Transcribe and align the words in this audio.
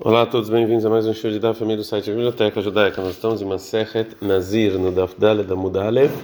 Olá 0.00 0.22
a 0.22 0.26
todos, 0.26 0.48
bem-vindos 0.48 0.86
a 0.86 0.90
mais 0.90 1.06
um 1.06 1.12
show 1.12 1.30
de 1.30 1.38
da 1.38 1.52
família 1.52 1.76
do 1.76 1.84
site 1.84 2.10
Biblioteca 2.10 2.62
Judaica. 2.62 3.02
Nós 3.02 3.12
estamos 3.12 3.42
em 3.42 3.44
Masechet 3.44 4.16
Nazir, 4.22 4.78
no 4.78 4.90
Daf 4.90 5.20
Daled 5.20 5.52
Amud 5.52 5.76
Aleph, 5.76 6.16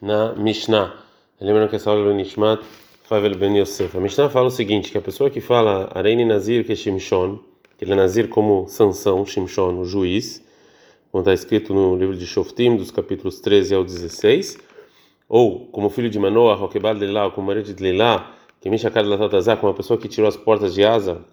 na 0.00 0.32
Mishnah. 0.34 0.94
Lembrando 1.40 1.68
que 1.68 1.74
essa 1.74 1.90
aula 1.90 2.08
é 2.08 2.12
o 2.12 2.14
Nishmat 2.14 2.62
Favel 3.02 3.36
Ben 3.36 3.58
Yosef. 3.58 3.96
A 3.96 4.00
Mishnah 4.00 4.30
fala 4.30 4.46
o 4.46 4.50
seguinte, 4.50 4.92
que 4.92 4.96
a 4.96 5.00
pessoa 5.00 5.28
que 5.28 5.40
fala 5.40 5.90
Areini 5.92 6.24
Nazir 6.24 6.64
que 6.64 6.70
é 6.70 6.76
Shimshon, 6.76 7.40
que 7.76 7.84
ele 7.84 7.94
é 7.94 7.96
Nazir 7.96 8.28
como 8.28 8.68
Sansão, 8.68 9.26
Shimshon, 9.26 9.80
o 9.80 9.84
juiz, 9.84 10.40
como 11.10 11.22
está 11.22 11.34
escrito 11.34 11.74
no 11.74 11.96
livro 11.96 12.16
de 12.16 12.24
Shoftim, 12.24 12.76
dos 12.76 12.92
capítulos 12.92 13.40
13 13.40 13.74
ao 13.74 13.82
16, 13.82 14.56
ou 15.28 15.66
como 15.66 15.90
filho 15.90 16.08
de 16.08 16.18
Manoah, 16.20 16.54
Rokebal 16.54 16.94
de 16.94 17.06
ou 17.06 17.32
como 17.32 17.48
marido 17.48 17.74
de 17.74 17.82
Lilá, 17.82 18.36
que 18.60 18.70
Mishakad 18.70 19.04
Latatazá, 19.04 19.56
como 19.56 19.72
uma 19.72 19.76
pessoa 19.76 19.98
que 19.98 20.06
tirou 20.06 20.28
as 20.28 20.36
portas 20.36 20.72
de 20.74 20.84
Asa, 20.84 21.24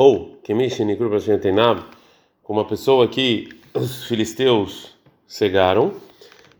ou 0.00 0.40
com 2.42 2.54
uma 2.54 2.64
pessoa 2.64 3.06
que 3.06 3.50
os 3.74 4.04
filisteus 4.04 4.94
cegaram. 5.26 5.92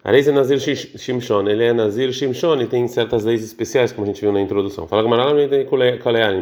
Areis 0.05 0.29
é 0.29 0.31
Nazir 0.31 0.61
Shimshon, 0.61 1.49
ele 1.49 1.65
é 1.65 1.73
Nazir 1.73 2.13
Shimshon 2.13 2.61
e 2.61 2.67
tem 2.67 2.87
certas 2.87 3.25
leis 3.25 3.43
especiais, 3.43 3.93
como 3.93 4.05
a 4.05 4.09
gente 4.09 4.21
viu 4.21 4.31
na 4.31 4.43
introdução. 4.43 4.87
Fala 4.87 5.03
Gmará, 5.03 5.25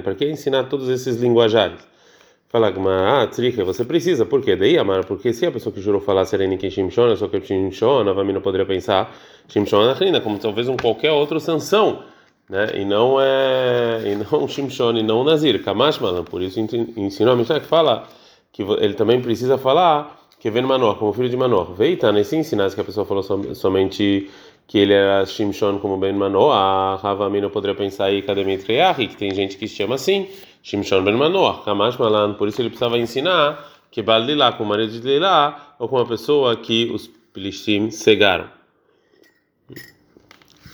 para 0.02 0.14
que 0.16 0.28
ensinar 0.28 0.64
todos 0.64 0.88
esses 0.88 1.18
linguajares? 1.18 1.78
Fala 2.48 2.72
Tricha, 3.28 3.64
você 3.64 3.84
precisa, 3.84 4.26
por 4.26 4.42
quê? 4.42 4.56
Daí, 4.56 4.76
Amara, 4.76 5.04
porque 5.04 5.32
se 5.32 5.46
a 5.46 5.52
pessoa 5.52 5.72
que 5.72 5.80
jurou 5.80 6.00
falar 6.00 6.24
Sereni 6.24 6.58
que 6.58 6.68
Shimshon, 6.68 7.14
só 7.14 7.28
que 7.28 7.40
Shimshon, 7.40 8.08
a 8.08 8.12
Vamina 8.12 8.40
poderia 8.40 8.66
pensar 8.66 9.14
Shimshon 9.46 9.82
Anachrina, 9.82 10.20
como 10.20 10.36
talvez 10.36 10.68
um 10.68 10.76
qualquer 10.76 11.12
outro 11.12 11.38
sanção 11.38 12.02
né? 12.48 12.70
E 12.74 12.84
não 12.84 13.20
é 13.20 14.02
e 14.04 14.16
não 14.16 14.46
Shimshon 14.48 14.96
e 14.96 15.02
não 15.02 15.24
Nazir, 15.24 15.62
Kamash 15.62 15.98
Malan, 15.98 16.24
por 16.24 16.42
isso 16.42 16.58
ensinou 16.60 17.34
a 17.34 17.36
Mishnah 17.36 17.60
que 17.60 17.66
fala 17.66 18.08
que 18.52 18.62
ele 18.62 18.94
também 18.94 19.20
precisa 19.20 19.58
falar 19.58 20.16
que 20.40 20.50
vem 20.50 20.62
Manor, 20.62 20.96
como 20.96 21.12
filho 21.12 21.28
de 21.28 21.36
Manor. 21.36 21.74
Veita, 21.74 22.12
nesse 22.12 22.36
ensinar 22.36 22.70
que 22.72 22.80
a 22.80 22.84
pessoa 22.84 23.04
falou 23.04 23.22
somente 23.54 24.30
que 24.66 24.78
ele 24.78 24.92
era 24.92 25.24
Shimshon 25.26 25.78
como 25.78 25.96
Ben 25.96 26.12
Manor, 26.12 26.52
a 26.52 26.96
Ravamina 26.96 27.48
poderia 27.50 27.74
pensar 27.74 28.06
aí 28.06 28.22
Kademitreyahi, 28.22 29.08
que 29.08 29.16
tem 29.16 29.34
gente 29.34 29.56
que 29.56 29.66
se 29.66 29.74
chama 29.74 29.96
assim, 29.96 30.28
Shimshon 30.62 31.02
Ben 31.02 31.16
Manor, 31.16 31.64
Kamash 31.64 31.96
Malan, 31.96 32.34
por 32.34 32.48
isso 32.48 32.60
ele 32.60 32.68
precisava 32.68 32.98
ensinar 32.98 33.66
que 33.90 34.02
Balilá 34.02 34.52
com 34.52 34.64
o 34.64 34.66
marido 34.66 34.92
de 34.92 35.00
Leilá 35.00 35.74
ou 35.78 35.88
com 35.88 35.96
uma 35.96 36.06
pessoa 36.06 36.54
que 36.56 36.90
os 36.92 37.08
Pilishtim 37.32 37.90
cegaram. 37.90 38.48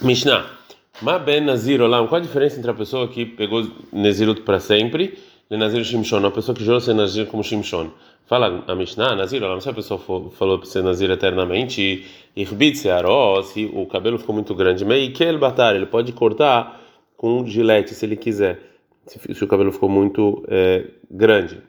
Mishnah 0.02 0.63
Ma 1.02 1.18
ben 1.18 1.44
Nazir 1.44 1.82
Olam, 1.82 2.06
qual 2.06 2.20
a 2.20 2.22
diferença 2.22 2.56
entre 2.56 2.70
a 2.70 2.74
pessoa 2.74 3.08
que 3.08 3.26
pegou 3.26 3.66
Nazirut 3.92 4.42
para 4.42 4.60
sempre 4.60 5.18
e 5.50 5.56
Nazir 5.56 5.84
Shimshon, 5.84 6.24
a 6.24 6.30
pessoa 6.30 6.54
que 6.54 6.64
jurou 6.64 6.80
ser 6.80 6.94
Nazir 6.94 7.26
como 7.26 7.42
Shimshon? 7.42 7.90
Fala 8.26 8.62
a 8.68 8.74
Mishnah, 8.76 9.16
Nazir 9.16 9.42
Olam, 9.42 9.60
se 9.60 9.68
a 9.68 9.72
pessoa 9.72 9.98
for, 9.98 10.30
falou 10.30 10.58
para 10.58 10.68
ser 10.68 10.84
Nazir 10.84 11.10
eternamente, 11.10 12.06
Irbit 12.36 12.78
Searó, 12.78 13.42
se 13.42 13.68
o 13.74 13.86
cabelo 13.86 14.18
ficou 14.18 14.34
muito 14.34 14.54
grande, 14.54 14.84
Meikel 14.84 15.36
Batar, 15.36 15.74
ele 15.74 15.86
pode 15.86 16.12
cortar 16.12 16.80
com 17.16 17.40
um 17.40 17.46
gilete 17.46 17.92
se 17.92 18.06
ele 18.06 18.16
quiser, 18.16 18.60
se, 19.04 19.18
se 19.34 19.44
o 19.44 19.48
cabelo 19.48 19.72
ficou 19.72 19.88
muito 19.88 20.44
é, 20.46 20.84
grande. 21.10 21.60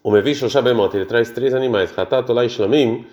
O 0.00 0.12
Mevish 0.12 0.48
Shabemot, 0.48 0.96
ele 0.96 1.06
traz 1.06 1.30
três 1.30 1.54
animais, 1.54 1.96
Hatatolá 1.96 2.44
e 2.44 2.48
Shlamim, 2.48 3.04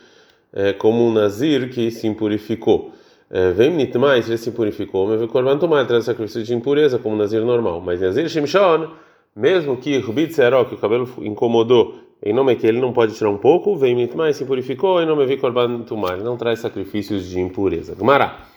é, 0.54 0.72
como 0.72 1.04
um 1.04 1.12
Nazir 1.12 1.70
que 1.70 1.90
se 1.90 2.06
impurificou. 2.06 2.94
É, 3.32 3.52
vem 3.52 3.72
nitmai, 3.72 4.24
se 4.24 4.32
ele 4.32 4.38
se 4.38 4.52
purificou, 4.52 5.08
mas 5.08 5.22
o 5.22 5.28
korban 5.28 5.58
tomar 5.58 5.86
traz 5.86 6.06
sacrifício 6.06 6.44
de 6.44 6.54
impureza 6.54 6.98
como 6.98 7.16
nazir 7.16 7.42
normal. 7.42 7.80
Mas 7.80 8.02
nazir 8.02 8.28
shimshon, 8.28 8.88
mesmo 9.36 9.78
que 9.78 10.00
rubit 10.00 10.34
seró, 10.34 10.66
que 10.66 10.74
o 10.74 10.78
cabelo 10.78 11.08
incomodou, 11.20 11.96
em 12.24 12.34
nome 12.34 12.56
que 12.56 12.66
ele 12.66 12.80
não 12.80 12.92
pode 12.92 13.14
tirar 13.14 13.30
um 13.30 13.38
pouco, 13.38 13.76
vem 13.76 13.96
nitmai, 13.96 14.34
se 14.34 14.46
purificou, 14.46 15.02
em 15.02 15.06
nome 15.06 15.26
vi 15.26 15.38
korban 15.38 15.84
tomar, 15.84 16.18
não 16.18 16.38
traz 16.38 16.60
sacrifícios 16.60 17.30
de 17.30 17.40
impureza. 17.40 17.96
Gumará. 17.96 18.48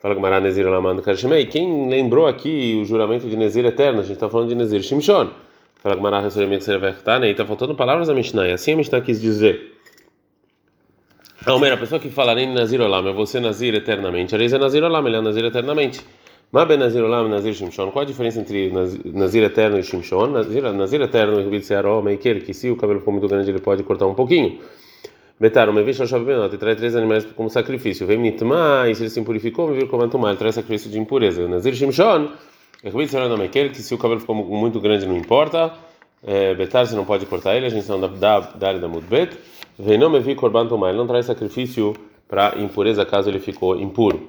Fala 0.00 0.14
Gumará 0.14 0.40
Nezir 0.40 0.66
Lamando 0.66 1.02
Karshimei. 1.02 1.44
Quem 1.44 1.88
lembrou 1.90 2.26
aqui 2.26 2.78
o 2.80 2.86
juramento 2.86 3.28
de 3.28 3.36
Nezir 3.36 3.66
eterno? 3.66 4.00
A 4.00 4.02
gente 4.02 4.14
está 4.14 4.30
falando 4.30 4.48
de 4.48 4.54
Nezir 4.54 4.82
Shimshon. 4.82 5.28
Fala 5.76 5.94
Gumará 5.94 6.20
Ressuremento 6.20 6.64
Servertane. 6.64 7.30
Está 7.30 7.44
faltando 7.44 7.74
palavras 7.74 8.08
da 8.08 8.14
Mishnah. 8.14 8.48
E 8.48 8.52
assim 8.52 8.72
a 8.72 8.76
Mishnah 8.76 9.02
quis 9.02 9.20
dizer. 9.20 9.79
Almeida, 11.46 11.74
a 11.74 11.78
pessoa 11.78 11.98
que 11.98 12.10
fala 12.10 12.34
nem 12.34 12.52
Nazir 12.52 12.82
Olam, 12.82 13.06
eu 13.06 13.14
vou 13.14 13.24
ser 13.24 13.40
Nazir 13.40 13.74
eternamente. 13.74 14.34
Areis 14.34 14.52
é 14.52 14.58
Nazir 14.58 14.84
Olam, 14.84 15.06
ele 15.06 15.16
é 15.16 15.20
Nazir 15.22 15.42
eternamente. 15.42 16.00
Mas 16.52 16.68
ben 16.68 16.76
Nazir 16.76 17.02
Olam 17.02 17.28
Nazir 17.28 17.54
Shimshon. 17.54 17.90
Qual 17.90 18.02
a 18.02 18.04
diferença 18.04 18.40
entre 18.40 18.70
Nazir 19.06 19.42
eterno 19.44 19.78
e 19.78 19.82
Shimshon? 19.82 20.26
Nazir, 20.26 20.62
Nazir 20.74 21.00
eterno, 21.00 21.42
Rubit 21.42 21.64
Searó, 21.64 22.02
Meiker, 22.02 22.44
que 22.44 22.52
se 22.52 22.68
o 22.68 22.76
cabelo 22.76 23.00
for 23.00 23.12
muito 23.12 23.26
grande 23.26 23.50
ele 23.50 23.58
pode 23.58 23.82
cortar 23.84 24.06
um 24.06 24.14
pouquinho. 24.14 24.58
Betar, 25.40 25.70
uma 25.70 25.82
vez 25.82 25.96
Shoshav 25.96 26.22
Benot, 26.22 26.54
traz 26.58 26.76
três 26.76 26.94
animais 26.94 27.24
como 27.34 27.48
sacrifício. 27.48 28.06
Vem 28.06 28.18
Nitma, 28.18 28.90
e 28.90 28.94
se 28.94 29.04
ele 29.04 29.08
se 29.08 29.18
impurificou, 29.18 29.68
me 29.68 29.76
vir 29.78 29.88
como 29.88 30.02
ele 30.02 30.36
traz 30.36 30.56
sacrifício 30.56 30.90
de 30.90 30.98
impureza. 30.98 31.48
Nazir 31.48 31.74
Shimshon, 31.74 32.32
Rubit 32.84 33.10
Searó, 33.10 33.34
Meiker, 33.38 33.70
que 33.70 33.80
se 33.80 33.94
o 33.94 33.98
cabelo 33.98 34.20
ficou 34.20 34.34
muito 34.34 34.78
grande 34.78 35.06
não 35.06 35.16
importa. 35.16 35.72
É, 36.22 36.54
Betar, 36.54 36.86
você 36.86 36.94
não 36.94 37.06
pode 37.06 37.24
cortar 37.24 37.56
ele, 37.56 37.64
a 37.64 37.70
gente 37.70 37.88
não 37.88 37.98
dá 37.98 38.40
dar 38.40 38.78
da 38.78 38.88
Mudbet. 38.88 39.38
Veinom 39.80 40.20
vi 40.20 40.34
korban 40.34 40.68
tomar, 40.68 40.90
ele 40.90 40.98
não 40.98 41.06
traz 41.06 41.26
sacrifício 41.26 41.94
para 42.28 42.54
impureza 42.58 43.04
caso 43.06 43.30
ele 43.30 43.40
ficou 43.40 43.80
impuro. 43.80 44.28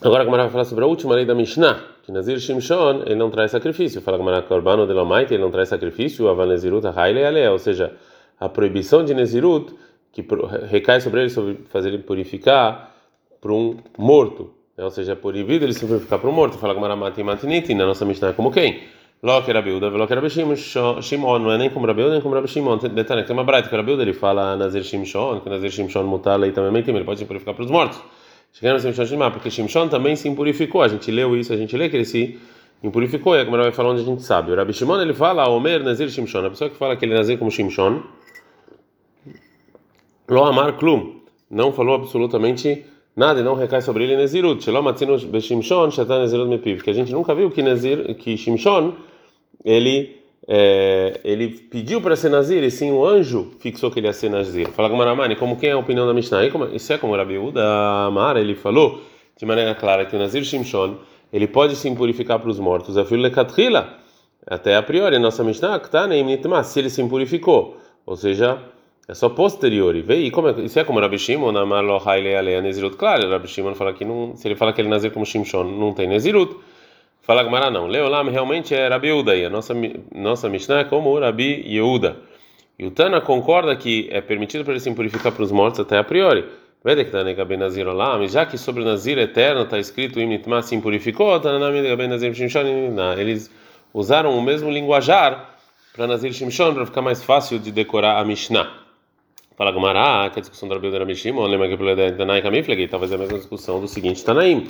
Agora 0.00 0.22
a 0.22 0.24
Gamara 0.24 0.44
vai 0.44 0.52
falar 0.52 0.64
sobre 0.64 0.84
a 0.84 0.86
última 0.86 1.14
lei 1.14 1.26
da 1.26 1.34
Mishnah, 1.34 1.78
que 2.02 2.10
Nazir 2.10 2.40
Shimshon, 2.40 3.02
ele 3.04 3.16
não 3.16 3.30
traz 3.30 3.50
sacrifício. 3.50 4.00
Fala 4.00 4.16
Gamara 4.16 4.40
Korban 4.40 4.86
de 4.86 4.94
Lomaite, 4.94 5.34
ele 5.34 5.42
não 5.42 5.50
traz 5.50 5.68
sacrifício, 5.68 6.28
Avan 6.28 6.46
Nezirut, 6.46 6.86
Haile 6.86 7.22
Ale, 7.22 7.46
ou 7.48 7.58
seja, 7.58 7.92
a 8.38 8.48
proibição 8.48 9.04
de 9.04 9.12
Nezirut, 9.12 9.74
que 10.10 10.26
recai 10.70 11.02
sobre 11.02 11.20
ele, 11.20 11.30
sobre 11.30 11.58
fazer 11.68 11.90
ele 11.90 11.98
purificar 11.98 12.94
para 13.38 13.52
um 13.52 13.76
morto. 13.98 14.50
Né? 14.78 14.82
Ou 14.82 14.90
seja, 14.90 15.12
é 15.12 15.14
proibido 15.14 15.66
ele 15.66 15.74
se 15.74 15.86
purificar 15.86 16.18
para 16.18 16.30
um 16.30 16.32
morto. 16.32 16.56
Fala 16.56 16.72
Gamara 16.72 16.96
Mati 16.96 17.22
Matiniti, 17.22 17.74
na 17.74 17.84
nossa 17.84 18.06
Mishnah 18.06 18.30
é 18.30 18.32
como 18.32 18.50
quem? 18.50 18.80
Lo 19.22 19.44
que 19.44 19.52
Rabiuda, 19.52 19.90
lo 19.90 20.06
que 20.06 20.14
Rabi 20.14 20.30
Shimon, 20.30 21.38
não 21.40 21.52
é 21.52 21.58
nem 21.58 21.68
como 21.68 21.86
Rabiuda, 21.86 22.12
nem 22.12 22.22
como 22.22 22.34
Rabi 22.34 22.48
Shimon. 22.48 22.78
Detalhe, 22.78 23.24
tem 23.24 23.34
uma 23.36 23.44
braita 23.44 23.68
que 23.68 23.76
Rabiuda 23.76 24.02
ele 24.02 24.14
fala 24.14 24.56
Nazir 24.56 24.82
Shimshon, 24.82 25.40
que 25.40 25.50
Nazir 25.50 25.70
Shimshon 25.70 26.04
mutala 26.04 26.46
e 26.46 26.52
também 26.52 26.82
ele 26.86 27.04
pode 27.04 27.18
se 27.20 27.26
purificar 27.26 27.54
para 27.54 27.64
os 27.64 27.70
mortos. 27.70 28.00
Chegando 28.52 28.76
a 28.76 28.80
Shimshon 28.80 29.04
Shimá, 29.04 29.30
porque 29.30 29.50
Shimshon 29.50 29.88
também 29.88 30.16
se 30.16 30.26
impurificou. 30.26 30.80
A 30.80 30.88
gente 30.88 31.10
leu 31.10 31.36
isso, 31.36 31.52
a 31.52 31.56
gente 31.56 31.76
lê 31.76 31.90
que 31.90 31.96
ele 31.96 32.06
se 32.06 32.40
impurificou, 32.82 33.36
e 33.36 33.40
a 33.40 33.44
Gemara 33.44 33.64
vai 33.64 33.72
falar 33.72 33.90
onde 33.90 34.00
a 34.00 34.04
gente 34.04 34.22
sabe. 34.22 34.52
O 34.52 34.56
Rabi 34.56 34.72
Shimon 34.72 35.02
ele 35.02 35.12
fala 35.12 35.46
Omer 35.50 35.84
Nazir 35.84 36.08
Shimshon, 36.08 36.46
a 36.46 36.50
pessoa 36.50 36.70
que 36.70 36.76
fala 36.76 36.96
que 36.96 37.04
ele 37.04 37.12
é 37.12 37.18
Nazir 37.18 37.38
como 37.38 37.50
Shimshon, 37.50 38.02
Lo 40.30 40.44
Amar 40.44 40.78
Klum, 40.78 41.20
não 41.50 41.72
falou 41.72 41.96
absolutamente 41.96 42.68
nada 42.78 42.90
e 43.16 43.42
não 43.42 43.54
recai 43.54 43.82
sobre 43.82 44.04
ele 44.04 44.16
Nezirut. 44.16 44.64
Mepiv, 46.46 46.82
que 46.82 46.90
a 46.90 46.94
gente 46.94 47.12
nunca 47.12 47.34
viu 47.34 47.50
que 47.50 47.62
Nezir, 47.62 48.14
que 48.14 48.36
Shimshon 48.36 48.94
ele 49.64 50.20
é, 50.48 51.20
ele 51.22 51.48
pediu 51.48 52.00
para 52.00 52.16
ser 52.16 52.28
Nazir 52.28 52.62
e 52.62 52.70
sim 52.70 52.90
o 52.90 53.04
anjo 53.04 53.52
fixou 53.60 53.90
que 53.90 54.00
ele 54.00 54.06
ia 54.06 54.12
ser 54.12 54.30
Nazir. 54.30 54.68
Fala 54.70 54.88
com 54.88 54.96
Maramani, 54.96 55.36
como 55.36 55.56
quem 55.56 55.70
é 55.70 55.72
a 55.72 55.78
opinião 55.78 56.06
da 56.06 56.14
Mishnah? 56.14 56.50
Como, 56.50 56.66
isso 56.74 56.92
é 56.92 56.98
como 56.98 57.14
Rabi 57.14 57.38
Uda 57.38 57.62
Amar, 58.06 58.36
ele 58.36 58.54
falou 58.54 59.00
de 59.36 59.46
maneira 59.46 59.74
clara 59.74 60.04
que 60.06 60.16
o 60.16 60.18
Nazir 60.18 60.44
Shimshon 60.44 60.96
ele 61.32 61.46
pode 61.46 61.76
se 61.76 61.88
impurificar 61.88 62.40
para 62.40 62.50
os 62.50 62.58
mortos. 62.58 62.98
A 62.98 63.04
filha 63.04 63.30
Katrila, 63.30 63.98
até 64.46 64.76
a 64.76 64.82
priori, 64.82 65.16
a 65.16 65.20
nossa 65.20 65.44
Mishnah, 65.44 65.80
se 66.64 66.80
ele 66.80 66.90
se 66.90 67.00
impurificou, 67.00 67.76
ou 68.04 68.16
seja, 68.16 68.58
é 69.10 69.14
só 69.14 69.28
posterior. 69.28 69.96
E 69.96 70.30
como 70.30 70.48
é, 70.48 70.60
isso 70.60 70.78
é 70.78 70.84
como 70.84 71.00
Rabi 71.00 71.18
Shimon, 71.18 71.56
Amar 71.56 71.82
lo 71.82 71.98
haile 71.98 72.36
alea 72.36 72.60
Nezirut. 72.62 72.96
Claro, 72.96 73.28
Rabi 73.28 73.48
Shimon 73.48 73.74
fala 73.74 73.92
que 73.92 74.04
não, 74.04 74.36
se 74.36 74.46
ele 74.46 74.54
fala 74.54 74.72
que 74.72 74.80
ele 74.80 74.86
é 74.86 74.90
Nazir 74.90 75.10
como 75.10 75.26
Shimshon, 75.26 75.64
não 75.64 75.92
tem 75.92 76.06
Nezirut. 76.06 76.54
Fala 77.20 77.42
Gamara 77.42 77.70
não. 77.70 77.88
Leolam 77.88 78.30
realmente 78.30 78.72
é 78.72 78.86
Rabi 78.86 79.08
Yehuda 79.08 79.34
e 79.34 79.44
a 79.44 79.50
nossa 79.50 79.74
nossa 80.14 80.48
Mishnah 80.48 80.80
é 80.80 80.84
como 80.84 81.18
Rabi 81.18 81.64
Yehuda. 81.66 82.18
E 82.78 82.86
o 82.86 82.92
Tana 82.92 83.20
concorda 83.20 83.74
que 83.74 84.08
é 84.12 84.20
permitido 84.20 84.64
para 84.64 84.74
ele 84.74 84.80
se 84.80 84.90
purificar 84.94 85.32
para 85.32 85.42
os 85.42 85.50
mortos 85.50 85.80
até 85.80 85.98
a 85.98 86.04
priori. 86.04 86.44
Já 88.28 88.46
que 88.46 88.56
sobre 88.56 88.82
o 88.82 88.86
Nazir 88.86 89.18
eterno 89.18 89.62
está 89.62 89.78
escrito 89.78 90.18
Imnitma 90.18 90.62
se 90.62 90.78
purificou, 90.78 91.38
eles 93.18 93.50
usaram 93.92 94.38
o 94.38 94.40
mesmo 94.40 94.70
linguajar 94.70 95.58
para 95.94 96.06
Nazir 96.06 96.32
Shimshon 96.32 96.72
para 96.72 96.86
ficar 96.86 97.02
mais 97.02 97.22
fácil 97.22 97.58
de 97.58 97.70
decorar 97.70 98.18
a 98.18 98.24
Mishnah. 98.24 98.89
Fala 99.60 99.72
Gamara, 99.72 100.30
que 100.30 100.38
a 100.38 100.40
discussão 100.40 100.66
do 100.70 100.74
Rabi 100.74 100.86
Yehuda 100.86 101.00
Rabi 101.00 101.14
Shimon, 101.14 101.46
lembra 101.46 101.68
que 101.68 101.76
Tanai 102.16 102.40
Kamifleg, 102.40 102.88
talvez 102.88 103.12
é 103.12 103.16
a 103.16 103.18
mesma 103.18 103.36
discussão 103.36 103.78
do 103.78 103.86
seguinte 103.86 104.24
Tanaim. 104.24 104.66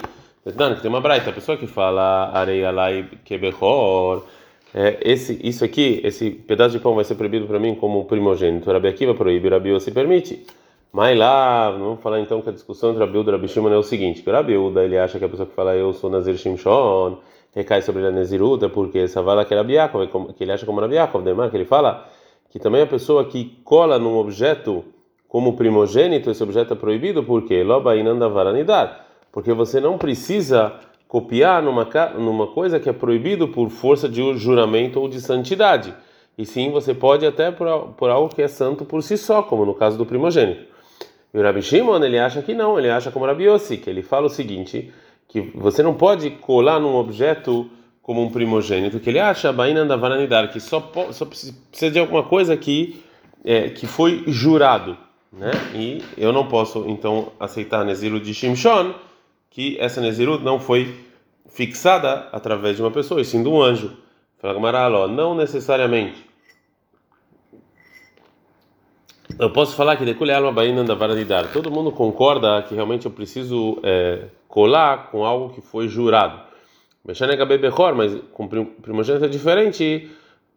Não, 0.57 0.75
tem 0.75 0.89
uma 0.89 0.99
braita, 0.99 1.29
a 1.29 1.33
pessoa 1.33 1.57
que 1.57 1.65
fala 1.65 2.29
areia 2.33 2.71
lai 2.71 3.07
kebechor, 3.23 4.25
é, 4.75 4.97
esse, 5.01 5.39
isso 5.47 5.63
aqui, 5.63 6.01
esse 6.03 6.31
pedaço 6.31 6.75
de 6.75 6.83
pão 6.83 6.93
vai 6.93 7.05
ser 7.05 7.15
proibido 7.15 7.47
para 7.47 7.57
mim 7.57 7.73
como 7.73 8.03
primogênito. 8.03 8.69
Rabi 8.69 8.89
Akiva 8.89 9.15
proíbe, 9.15 9.47
Rabi 9.47 9.79
se 9.79 9.91
permite. 9.91 10.45
Mas 10.91 11.17
lá, 11.17 11.71
vamos 11.71 12.01
falar 12.01 12.19
então 12.19 12.41
que 12.41 12.49
a 12.49 12.51
discussão 12.51 12.89
entre 12.89 13.05
Rabi 13.05 13.17
e 13.17 13.31
Rabi 13.31 13.47
Shimon 13.47 13.71
é 13.71 13.77
o 13.77 13.83
seguinte, 13.83 14.21
que 14.21 14.29
o 14.29 14.33
Rabi 14.33 14.55
ele 14.83 14.97
acha 14.97 15.17
que 15.17 15.23
a 15.23 15.29
pessoa 15.29 15.47
que 15.47 15.55
fala 15.55 15.73
eu 15.73 15.93
sou 15.93 16.09
Nazir 16.09 16.35
Shimshon, 16.35 17.17
recai 17.55 17.81
sobre 17.81 18.05
a 18.05 18.11
Nezirut 18.11 18.65
é 18.65 18.67
porque 18.67 18.99
essa 18.99 19.21
vala 19.21 19.45
que 19.45 19.53
era 19.53 19.63
Biakov, 19.63 20.33
que 20.33 20.43
ele 20.43 20.51
acha 20.51 20.65
como 20.65 20.81
Rabiakov, 20.81 21.23
demar 21.23 21.49
que 21.49 21.55
ele 21.55 21.63
fala 21.63 22.09
que 22.51 22.59
também 22.59 22.81
a 22.81 22.87
pessoa 22.87 23.25
que 23.25 23.57
cola 23.63 23.97
num 23.97 24.17
objeto 24.17 24.83
como 25.27 25.53
primogênito, 25.53 26.29
esse 26.29 26.43
objeto 26.43 26.73
é 26.73 26.75
proibido, 26.75 27.23
porque 27.23 27.63
Loba 27.63 27.95
inanda 27.95 28.27
varanidar, 28.27 29.07
porque 29.31 29.53
você 29.53 29.79
não 29.79 29.97
precisa 29.97 30.73
copiar 31.07 31.63
numa, 31.63 31.87
numa 32.17 32.47
coisa 32.47 32.79
que 32.79 32.89
é 32.89 32.93
proibido 32.93 33.47
por 33.47 33.69
força 33.69 34.09
de 34.09 34.21
juramento 34.37 34.99
ou 34.99 35.07
de 35.07 35.21
santidade. 35.21 35.93
E 36.37 36.45
sim, 36.45 36.69
você 36.71 36.93
pode 36.93 37.25
até 37.25 37.51
por, 37.51 37.67
por 37.97 38.09
algo 38.09 38.33
que 38.33 38.41
é 38.41 38.47
santo 38.49 38.83
por 38.83 39.01
si 39.01 39.17
só, 39.17 39.41
como 39.41 39.65
no 39.65 39.73
caso 39.73 39.97
do 39.97 40.05
primogênito. 40.05 40.65
E 41.33 41.37
o 41.37 41.41
Rabi 41.41 41.61
Shimon, 41.61 42.03
ele 42.03 42.19
acha 42.19 42.41
que 42.41 42.53
não, 42.53 42.77
ele 42.77 42.89
acha 42.89 43.11
como 43.11 43.25
Rabi 43.25 43.45
Yossi, 43.45 43.77
que 43.77 43.89
ele 43.89 44.01
fala 44.01 44.25
o 44.25 44.29
seguinte, 44.29 44.91
que 45.29 45.39
você 45.55 45.81
não 45.81 45.93
pode 45.93 46.29
colar 46.31 46.79
num 46.79 46.95
objeto 46.95 47.69
como 48.01 48.21
um 48.21 48.31
primogênito, 48.31 48.99
que 48.99 49.09
ele 49.09 49.19
acha, 49.19 49.53
Baina 49.53 49.85
da 49.85 49.95
Varanidar, 49.95 50.51
que 50.51 50.59
só, 50.59 50.91
só 51.11 51.25
precisa 51.25 51.91
de 51.91 51.99
alguma 51.99 52.23
coisa 52.23 52.57
que, 52.57 53.01
é, 53.43 53.69
que 53.69 53.85
foi 53.85 54.23
jurado 54.27 54.97
né? 55.31 55.51
E 55.73 56.03
eu 56.17 56.33
não 56.33 56.47
posso 56.47 56.83
então 56.87 57.31
aceitar 57.39 57.81
a 57.81 57.83
Nezirut 57.85 58.25
de 58.25 58.33
Shimshon, 58.33 58.93
que 59.49 59.77
essa 59.79 60.01
Nezirut 60.01 60.43
não 60.43 60.59
foi 60.59 61.05
fixada 61.49 62.27
através 62.31 62.75
de 62.75 62.81
uma 62.81 62.91
pessoa, 62.91 63.21
e 63.21 63.25
sim 63.25 63.41
de 63.41 63.49
um 63.49 63.61
anjo. 63.61 63.95
Fala 64.39 65.07
não 65.07 65.35
necessariamente. 65.35 66.29
Eu 69.39 69.49
posso 69.51 69.75
falar 69.75 69.95
que 69.95 70.03
decule 70.03 70.33
alma 70.33 70.51
baina 70.51 70.83
da 70.83 70.93
vara 70.93 71.15
de 71.15 71.23
dar. 71.23 71.51
Todo 71.51 71.71
mundo 71.71 71.91
concorda 71.91 72.61
que 72.63 72.75
realmente 72.75 73.05
eu 73.05 73.11
preciso 73.11 73.79
é, 73.81 74.25
colar 74.47 75.09
com 75.09 75.23
algo 75.23 75.53
que 75.53 75.61
foi 75.61 75.87
jurado. 75.87 76.50
Mexanega 77.03 77.45
bebechor, 77.45 77.95
mas 77.95 78.15
com 78.31 78.47
primogênito 78.47 79.25
é 79.25 79.27
diferente 79.27 80.09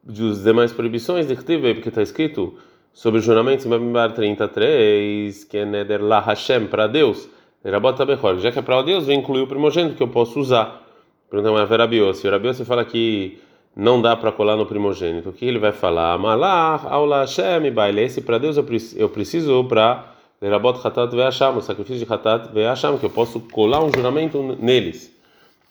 dos 0.02 0.42
demais 0.44 0.72
proibições 0.72 1.26
de 1.26 1.34
porque 1.34 1.88
está 1.88 2.02
escrito 2.02 2.54
sobre 2.92 3.18
o 3.20 3.22
juramento 3.22 3.66
em 3.66 3.70
Bamimbar 3.70 4.12
33, 4.12 5.44
que 5.44 5.58
é 5.58 5.64
Neder 5.64 6.02
La 6.02 6.20
Hashem, 6.20 6.66
para 6.66 6.86
Deus, 6.86 7.28
já 7.64 8.52
que 8.52 8.58
é 8.58 8.62
para 8.62 8.82
Deus, 8.82 9.06
vem 9.06 9.20
incluir 9.20 9.40
o 9.40 9.46
primogênito 9.46 9.96
que 9.96 10.02
eu 10.02 10.08
posso 10.08 10.38
usar. 10.38 10.86
Pergunta 11.30 11.62
a 11.62 11.64
Verabiose. 11.64 12.28
O 12.28 12.30
Rabiose 12.30 12.62
fala 12.62 12.84
que 12.84 13.38
não 13.74 14.02
dá 14.02 14.14
para 14.14 14.30
colar 14.30 14.54
no 14.54 14.66
primogênito. 14.66 15.30
O 15.30 15.32
que 15.32 15.46
ele 15.46 15.58
vai 15.58 15.72
falar? 15.72 16.18
Malach, 16.18 16.86
aula 16.86 17.20
Hashem, 17.22 17.72
baile. 17.72 18.02
Esse 18.02 18.20
para 18.20 18.36
Deus 18.36 18.58
eu 18.58 19.08
preciso 19.08 19.64
para 19.64 20.12
Lerabot 20.42 20.78
Hatat 20.86 21.10
Ve'asham, 21.16 21.56
o 21.56 21.62
sacrifício 21.62 22.04
de 22.04 22.12
Hatat 22.12 22.52
Ve'asham, 22.52 22.98
que 22.98 23.06
eu 23.06 23.10
posso 23.10 23.40
colar 23.40 23.82
um 23.82 23.90
juramento 23.90 24.58
neles. 24.60 25.13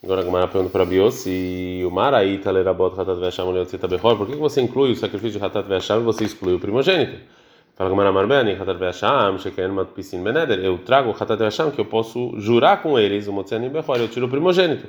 Agora 0.04 0.20
a 0.20 0.24
Gemara 0.24 0.46
pergunta 0.48 0.70
para 0.70 0.84
Bios 0.84 1.24
e 1.26 1.82
o 1.82 1.90
Maraíta 1.90 2.50
lerabot 2.52 2.92
hatat 2.92 3.18
ve'asham 3.18 3.50
leotzita 3.50 3.88
bechor. 3.88 4.18
Por 4.18 4.26
que 4.26 4.36
você 4.36 4.60
inclui 4.60 4.92
o 4.92 4.96
sacrifício 4.96 5.40
de 5.40 5.44
hatat 5.46 5.66
ve'asham 5.66 6.02
e 6.02 6.04
você 6.04 6.24
exclui 6.24 6.52
o 6.52 6.60
primogênito? 6.60 7.16
Fala 7.74 7.88
Gemara 7.88 8.12
Marbeni, 8.12 8.52
hatat 8.52 8.76
ve'asham, 8.76 9.38
sheken 9.38 9.68
matpisin 9.68 10.22
beneder. 10.22 10.62
Eu 10.62 10.76
trago 10.76 11.08
o 11.08 11.12
hatat 11.12 11.38
ve'asham 11.38 11.70
que 11.70 11.80
eu 11.80 11.86
posso 11.86 12.38
jurar 12.38 12.82
com 12.82 12.98
eles 12.98 13.28
o 13.28 13.32
motzanim 13.32 13.70
bechor. 13.70 13.96
Eu 13.96 14.08
tiro 14.08 14.26
o 14.26 14.28
primogênito. 14.28 14.88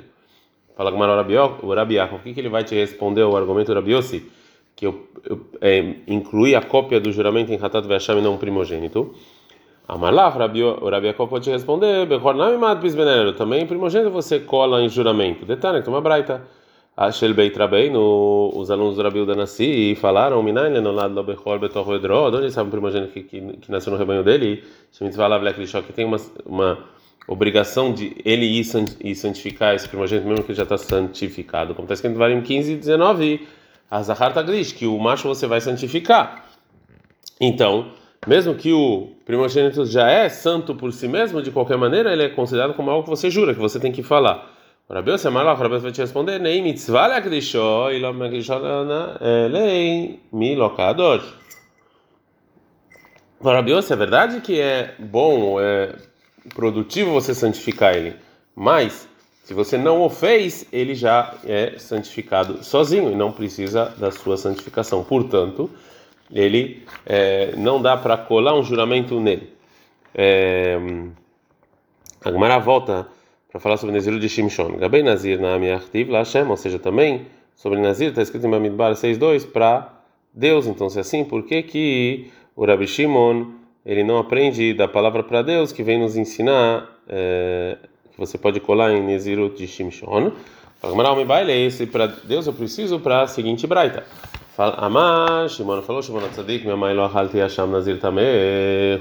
Fala 0.76 0.90
Gemara 0.90 1.12
o 1.12 1.74
Rabiach, 1.74 2.14
o 2.14 2.18
que, 2.18 2.34
que 2.34 2.40
ele 2.40 2.50
vai 2.50 2.64
te 2.64 2.74
responder 2.74 3.22
ao 3.22 3.34
argumento 3.34 3.72
Rabiosi? 3.72 4.30
Que 4.76 4.86
eu, 4.86 5.08
eu 5.24 5.40
é, 5.62 5.94
incluí 6.06 6.54
a 6.54 6.60
cópia 6.60 7.00
do 7.00 7.10
juramento 7.10 7.50
em 7.50 7.56
hatat 7.56 7.88
ve'asham 7.88 8.18
e 8.18 8.20
não 8.20 8.34
o 8.34 8.38
primogênito. 8.38 9.14
Amalach, 9.88 10.36
o 10.36 10.38
Rabi 10.90 11.06
Yaakov 11.06 11.30
pode 11.30 11.50
responder, 11.50 12.08
também 13.36 13.66
primogênito 13.66 14.10
você 14.10 14.40
cola 14.40 14.82
em 14.82 14.88
juramento. 14.88 15.44
Detalhe, 15.46 15.82
tem 15.82 15.92
uma 15.92 16.00
braita. 16.00 16.42
Ashel 16.96 17.34
Beit 17.34 17.56
no 17.92 18.52
os 18.54 18.70
alunos 18.70 18.96
do 18.96 19.02
Rabi 19.02 19.20
Udanassi 19.20 19.94
falaram, 19.96 20.42
Minain 20.42 20.72
lenolad 20.72 21.12
lo 21.12 21.22
bechor 21.22 21.58
betor 21.58 21.94
edro, 21.94 22.34
onde 22.34 22.50
sabe 22.50 22.68
o 22.68 22.70
primogênito 22.70 23.12
que, 23.12 23.22
que, 23.22 23.40
que 23.58 23.70
nasceu 23.70 23.92
no 23.92 23.98
rebanho 23.98 24.24
dele, 24.24 24.64
Shemitzvah 24.92 25.26
lav 25.26 25.44
que 25.86 25.92
tem 25.92 26.06
uma, 26.06 26.16
uma 26.46 26.78
obrigação 27.28 27.92
de 27.92 28.16
ele 28.24 28.46
ir, 28.46 28.64
santificar 29.14 29.74
esse 29.74 29.86
primogênito, 29.86 30.26
mesmo 30.26 30.42
que 30.42 30.54
já 30.54 30.62
está 30.62 30.78
santificado. 30.78 31.74
Como 31.74 31.84
está 31.84 31.94
escrito 31.94 32.14
em 32.14 32.18
Varim 32.18 32.40
15 32.40 32.72
e 32.72 32.76
19, 32.76 33.46
Azahar 33.90 34.32
Tagrish, 34.32 34.72
que 34.72 34.86
o 34.86 34.98
macho 34.98 35.28
você 35.28 35.46
vai 35.46 35.60
santificar. 35.60 36.46
Então, 37.38 37.90
mesmo 38.26 38.54
que 38.54 38.72
o 38.72 39.12
primogênito 39.24 39.86
já 39.86 40.10
é 40.10 40.28
santo 40.28 40.74
por 40.74 40.92
si 40.92 41.06
mesmo, 41.06 41.40
de 41.40 41.50
qualquer 41.50 41.78
maneira, 41.78 42.12
ele 42.12 42.24
é 42.24 42.28
considerado 42.28 42.74
como 42.74 42.90
algo 42.90 43.04
que 43.04 43.10
você 43.10 43.30
jura, 43.30 43.54
que 43.54 43.60
você 43.60 43.78
tem 43.78 43.92
que 43.92 44.02
falar. 44.02 44.52
Rabios 44.88 45.24
é 45.24 45.30
malach, 45.30 45.58
o 45.58 45.62
Rabios 45.62 45.82
vai 45.82 45.92
te 45.92 46.00
responder, 46.00 46.38
nem 46.38 46.62
mitzvah 46.62 47.08
le'akdishó, 47.08 47.90
e 47.90 47.98
lo 47.98 48.12
me'akdishó 48.14 48.58
lei 49.50 50.20
mi 50.32 50.54
lokador. 50.54 51.22
O 53.40 53.48
Rabios, 53.48 53.90
é 53.90 53.96
verdade 53.96 54.40
que 54.40 54.60
é 54.60 54.94
bom, 54.98 55.60
é 55.60 55.94
produtivo 56.54 57.10
você 57.12 57.34
santificar 57.34 57.96
ele, 57.96 58.14
mas 58.54 59.08
se 59.42 59.54
você 59.54 59.76
não 59.78 60.02
o 60.02 60.10
fez, 60.10 60.66
ele 60.72 60.94
já 60.94 61.34
é 61.44 61.78
santificado 61.78 62.64
sozinho 62.64 63.12
e 63.12 63.14
não 63.14 63.30
precisa 63.30 63.92
da 63.96 64.10
sua 64.10 64.36
santificação. 64.36 65.04
Portanto, 65.04 65.70
ele 66.32 66.82
é, 67.04 67.54
não 67.56 67.80
dá 67.80 67.96
para 67.96 68.16
colar 68.16 68.54
um 68.54 68.62
juramento 68.62 69.20
nele. 69.20 69.52
É, 70.14 70.78
a 72.24 72.58
volta 72.58 73.06
para 73.50 73.60
falar 73.60 73.76
sobre 73.76 73.94
Nazir 73.94 74.18
de 74.18 74.28
Shimshon. 74.28 74.76
Gabei 74.76 75.02
Nazir 75.02 75.40
na 75.40 75.56
La 75.56 76.18
Hashem, 76.18 76.48
ou 76.48 76.56
seja, 76.56 76.78
também 76.78 77.26
sobre 77.54 77.80
Nazir 77.80 78.10
está 78.10 78.22
escrito 78.22 78.46
em 78.46 78.50
Bamidbar 78.50 78.92
6.2 78.92 79.50
para 79.50 79.94
Deus. 80.32 80.66
Então, 80.66 80.90
se 80.90 80.98
é 80.98 81.00
assim, 81.00 81.24
por 81.24 81.44
que 81.44 81.62
que 81.62 82.30
o 82.54 82.66
Rabi 82.66 82.86
Shimon 82.86 83.46
ele 83.84 84.02
não 84.02 84.18
aprende 84.18 84.74
da 84.74 84.88
palavra 84.88 85.22
para 85.22 85.42
Deus 85.42 85.72
que 85.72 85.82
vem 85.82 85.98
nos 85.98 86.16
ensinar 86.16 87.00
é, 87.08 87.78
que 88.12 88.18
você 88.18 88.36
pode 88.36 88.60
colar 88.60 88.92
em 88.92 89.10
Nazirut 89.10 89.56
de 89.56 89.66
Shimshon? 89.66 90.32
A 90.82 90.90
Gemara 90.90 91.24
baile 91.24 91.52
esse 91.52 91.86
para 91.86 92.06
Deus 92.06 92.46
eu 92.46 92.52
preciso 92.52 93.00
para 93.00 93.22
a 93.22 93.26
seguinte 93.26 93.66
braita. 93.66 94.04
Amar, 94.58 95.50
Shimon 95.50 95.82
falou, 95.82 96.02
Shimon 96.02 96.28
Tzadik, 96.30 96.64
minha 96.64 96.78
mãe 96.78 96.94
lo 96.94 97.02
achalti 97.02 97.38
Hasham 97.38 97.66
Nazir 97.66 98.00
também, 98.00 98.24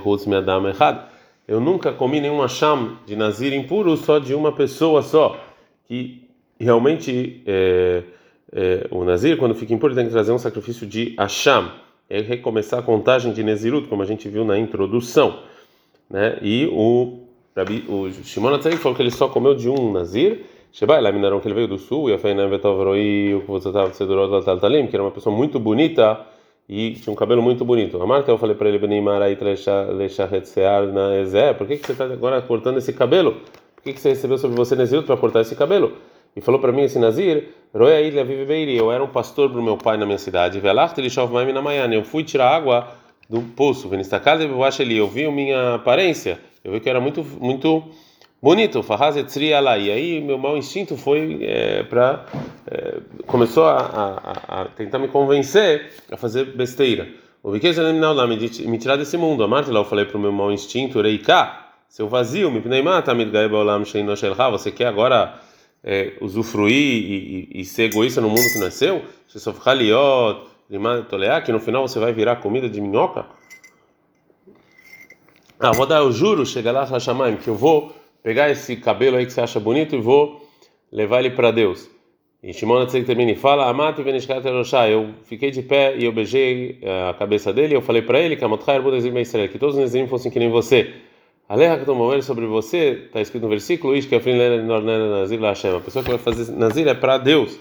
Hutz 0.04 0.28
Adam 0.28 0.68
Echad. 0.68 1.00
Eu 1.48 1.62
nunca 1.62 1.94
comi 1.94 2.20
nenhum 2.20 2.42
Hasham 2.42 2.98
de 3.06 3.16
Nazir 3.16 3.54
impuro 3.54 3.96
só 3.96 4.20
de 4.20 4.34
uma 4.34 4.52
pessoa 4.52 5.02
só. 5.02 5.40
Que 5.88 6.28
realmente 6.60 7.42
é, 7.46 8.04
é, 8.52 8.88
o 8.92 9.06
Nazir, 9.06 9.38
quando 9.38 9.56
fica 9.56 9.74
impuro, 9.74 9.96
tem 9.96 10.06
que 10.06 10.12
trazer 10.12 10.34
um 10.34 10.38
sacrifício 10.38 10.86
de 10.86 11.16
Hasham. 11.18 11.72
É 12.10 12.20
recomeçar 12.20 12.82
a 12.82 12.84
contagem 12.84 13.32
de 13.32 13.42
Nezirut, 13.42 13.88
como 13.88 14.02
a 14.02 14.06
gente 14.06 14.28
viu 14.28 14.44
na 14.44 14.60
introdução. 14.60 15.40
Né? 16.10 16.38
E 16.42 16.68
o, 16.70 17.22
o 17.88 18.12
Shimon 18.12 18.58
Tzadik 18.58 18.82
falou 18.82 18.94
que 18.94 19.02
ele 19.02 19.12
só 19.12 19.30
comeu 19.30 19.56
de 19.56 19.70
um 19.70 19.94
Nazir 19.94 20.44
Sheba, 20.76 21.00
lá 21.00 21.10
minaram 21.10 21.40
que 21.40 21.48
ele 21.48 21.56
veio 21.56 21.70
do 21.70 21.78
sul, 21.78 22.10
e 22.10 22.14
a 22.14 22.18
Feina 22.18 22.46
Vetovroi, 22.50 23.34
o 23.34 23.40
que 23.44 23.48
você 23.48 23.70
estava 23.70 23.94
Sedurot 23.94 24.44
Taltalim, 24.44 24.88
que 24.88 24.94
era 24.98 25.02
uma 25.02 25.10
pessoa 25.10 25.34
muito 25.34 25.58
bonita 25.58 26.20
e 26.68 26.96
tinha 26.96 27.14
um 27.14 27.16
cabelo 27.16 27.42
muito 27.42 27.64
bonito. 27.64 28.02
A 28.02 28.06
Marta, 28.06 28.30
eu 28.30 28.38
falei 28.38 28.58
para 28.58 28.68
ele, 28.68 28.78
Benimar 28.78 29.22
aí 29.22 29.38
Lechahetsear 29.94 30.88
na 30.88 31.16
Ezé, 31.16 31.54
por 31.54 31.66
que, 31.66 31.78
que 31.78 31.86
você 31.86 31.94
está 31.94 32.04
agora 32.04 32.42
cortando 32.42 32.76
esse 32.76 32.92
cabelo? 32.92 33.38
Por 33.74 33.84
que, 33.86 33.94
que 33.94 34.02
você 34.02 34.10
recebeu 34.10 34.38
sobre 34.38 34.58
você 34.58 34.76
Nezirut 34.76 35.08
para 35.08 35.16
cortar 35.16 35.40
esse 35.40 35.56
cabelo? 35.56 35.94
E 36.36 36.42
falou 36.42 36.60
para 36.60 36.74
mim 36.74 36.82
esse 36.82 37.00
Nazir, 37.00 37.52
Roya 37.74 38.02
Ilha 38.02 38.26
Vive 38.26 38.76
eu 38.76 38.92
era 38.92 39.02
um 39.02 39.08
pastor 39.08 39.50
para 39.50 39.62
o 39.62 39.64
meu 39.64 39.78
pai 39.78 39.96
na 39.96 40.06
minha 40.06 40.18
cidade, 40.18 40.60
Velach 40.60 40.94
Telishov 40.94 41.32
Maim 41.32 41.54
na 41.54 41.62
Maiana, 41.62 41.96
eu 41.96 42.04
fui 42.04 42.26
tirar 42.26 42.54
água 42.54 42.90
do 43.30 43.42
poço, 43.42 43.88
Venistacada 43.88 44.44
e 44.44 44.82
ali, 44.82 44.98
eu 44.98 45.08
vi 45.08 45.26
minha 45.32 45.76
aparência, 45.76 46.38
eu 46.66 46.74
vi 46.74 46.82
que 46.82 46.90
era 46.90 47.00
muito, 47.00 47.24
muito 47.40 47.82
bonito, 48.46 48.84
Fahaz 48.84 49.18
etzri 49.18 49.56
alai. 49.56 49.90
Aí 49.90 50.22
meu 50.22 50.38
mau 50.38 50.56
instinto 50.56 50.96
foi 50.96 51.40
é, 51.42 51.82
para 51.82 52.28
é, 52.68 53.00
começou 53.26 53.66
a, 53.66 53.78
a, 53.78 54.62
a, 54.62 54.66
tentar 54.66 55.00
me 55.00 55.08
convencer 55.08 55.92
a 56.12 56.16
fazer 56.16 56.56
besteira. 56.56 57.08
O 57.42 57.52
me 58.28 58.36
me 58.68 58.78
tirar 58.78 58.98
desse 58.98 59.18
mundo. 59.18 59.44
A 59.44 59.48
Marta 59.48 59.72
lá 59.72 59.80
eu 59.80 59.86
falei 59.86 60.06
para 60.06 60.18
o 60.18 60.20
meu 60.20 60.32
mau 60.32 60.52
instinto, 60.52 61.02
Reika, 61.02 61.58
seu 61.90 62.08
vazio, 62.08 62.52
me 62.52 62.62
você 64.52 64.72
quer 64.72 64.88
agora 64.88 65.40
é, 65.84 66.14
usufruir 66.22 66.76
e, 66.76 67.50
e, 67.52 67.62
e, 67.62 67.66
ser 67.66 67.86
egoísta 67.86 68.22
no 68.22 68.30
mundo 68.30 68.46
que 68.54 68.60
não 68.60 68.68
é 68.68 68.72
seu? 68.72 69.02
Que 71.42 71.52
no 71.52 71.60
final 71.60 71.88
você 71.88 71.98
vai 71.98 72.14
virar 72.14 72.36
comida 72.36 72.70
de 72.70 72.80
minhoca? 72.80 73.26
Ah, 75.60 75.72
vou 75.72 75.88
dar, 75.88 76.00
eu 76.00 76.12
juro, 76.12 76.46
chega 76.46 76.72
lá, 76.72 76.84
Hashamayim, 76.84 77.38
que 77.38 77.48
eu 77.48 77.56
vou 77.56 78.05
pegar 78.26 78.50
esse 78.50 78.76
cabelo 78.78 79.18
aí 79.18 79.26
que 79.28 79.32
você 79.32 79.40
acha 79.40 79.60
bonito 79.60 79.96
e 79.96 80.02
vou 80.02 80.42
levar 80.92 81.20
ele 81.20 81.30
para 81.30 81.52
Deus. 81.52 81.88
E 82.42 82.52
Shimon 82.52 82.88
termina 82.88 83.32
e 83.32 83.36
fala: 83.36 83.70
Amati 83.70 84.02
Benishkat 84.02 84.44
Eu 84.90 85.12
fiquei 85.26 85.52
de 85.52 85.62
pé 85.62 85.96
e 85.96 86.06
eu 86.06 86.12
beijei 86.12 86.80
eh, 86.82 87.10
a 87.10 87.14
cabeça 87.14 87.54
dele. 87.54 87.76
E 87.76 87.78
eu 87.78 87.84
falei 87.84 88.02
para 88.02 88.20
ele: 88.20 88.36
que 88.36 89.60
todos 89.60 89.76
os 89.76 89.82
Nezim 89.82 90.08
fossem 90.08 90.32
que 90.32 90.40
nem 90.40 90.50
você. 90.50 90.92
Aleha 91.48 91.78
Katomoel 91.78 92.24
sobre 92.24 92.48
você, 92.48 93.04
está 93.06 93.22
escrito 93.22 93.44
no 93.44 93.50
versículo, 93.50 93.94
que. 93.96 95.78
A 95.78 95.80
pessoa 95.82 96.04
que 96.04 96.10
vai 96.10 96.18
fazer 96.18 96.52
Nazir 96.54 96.88
é 96.88 96.96
para 96.96 97.20
Deus, 97.20 97.60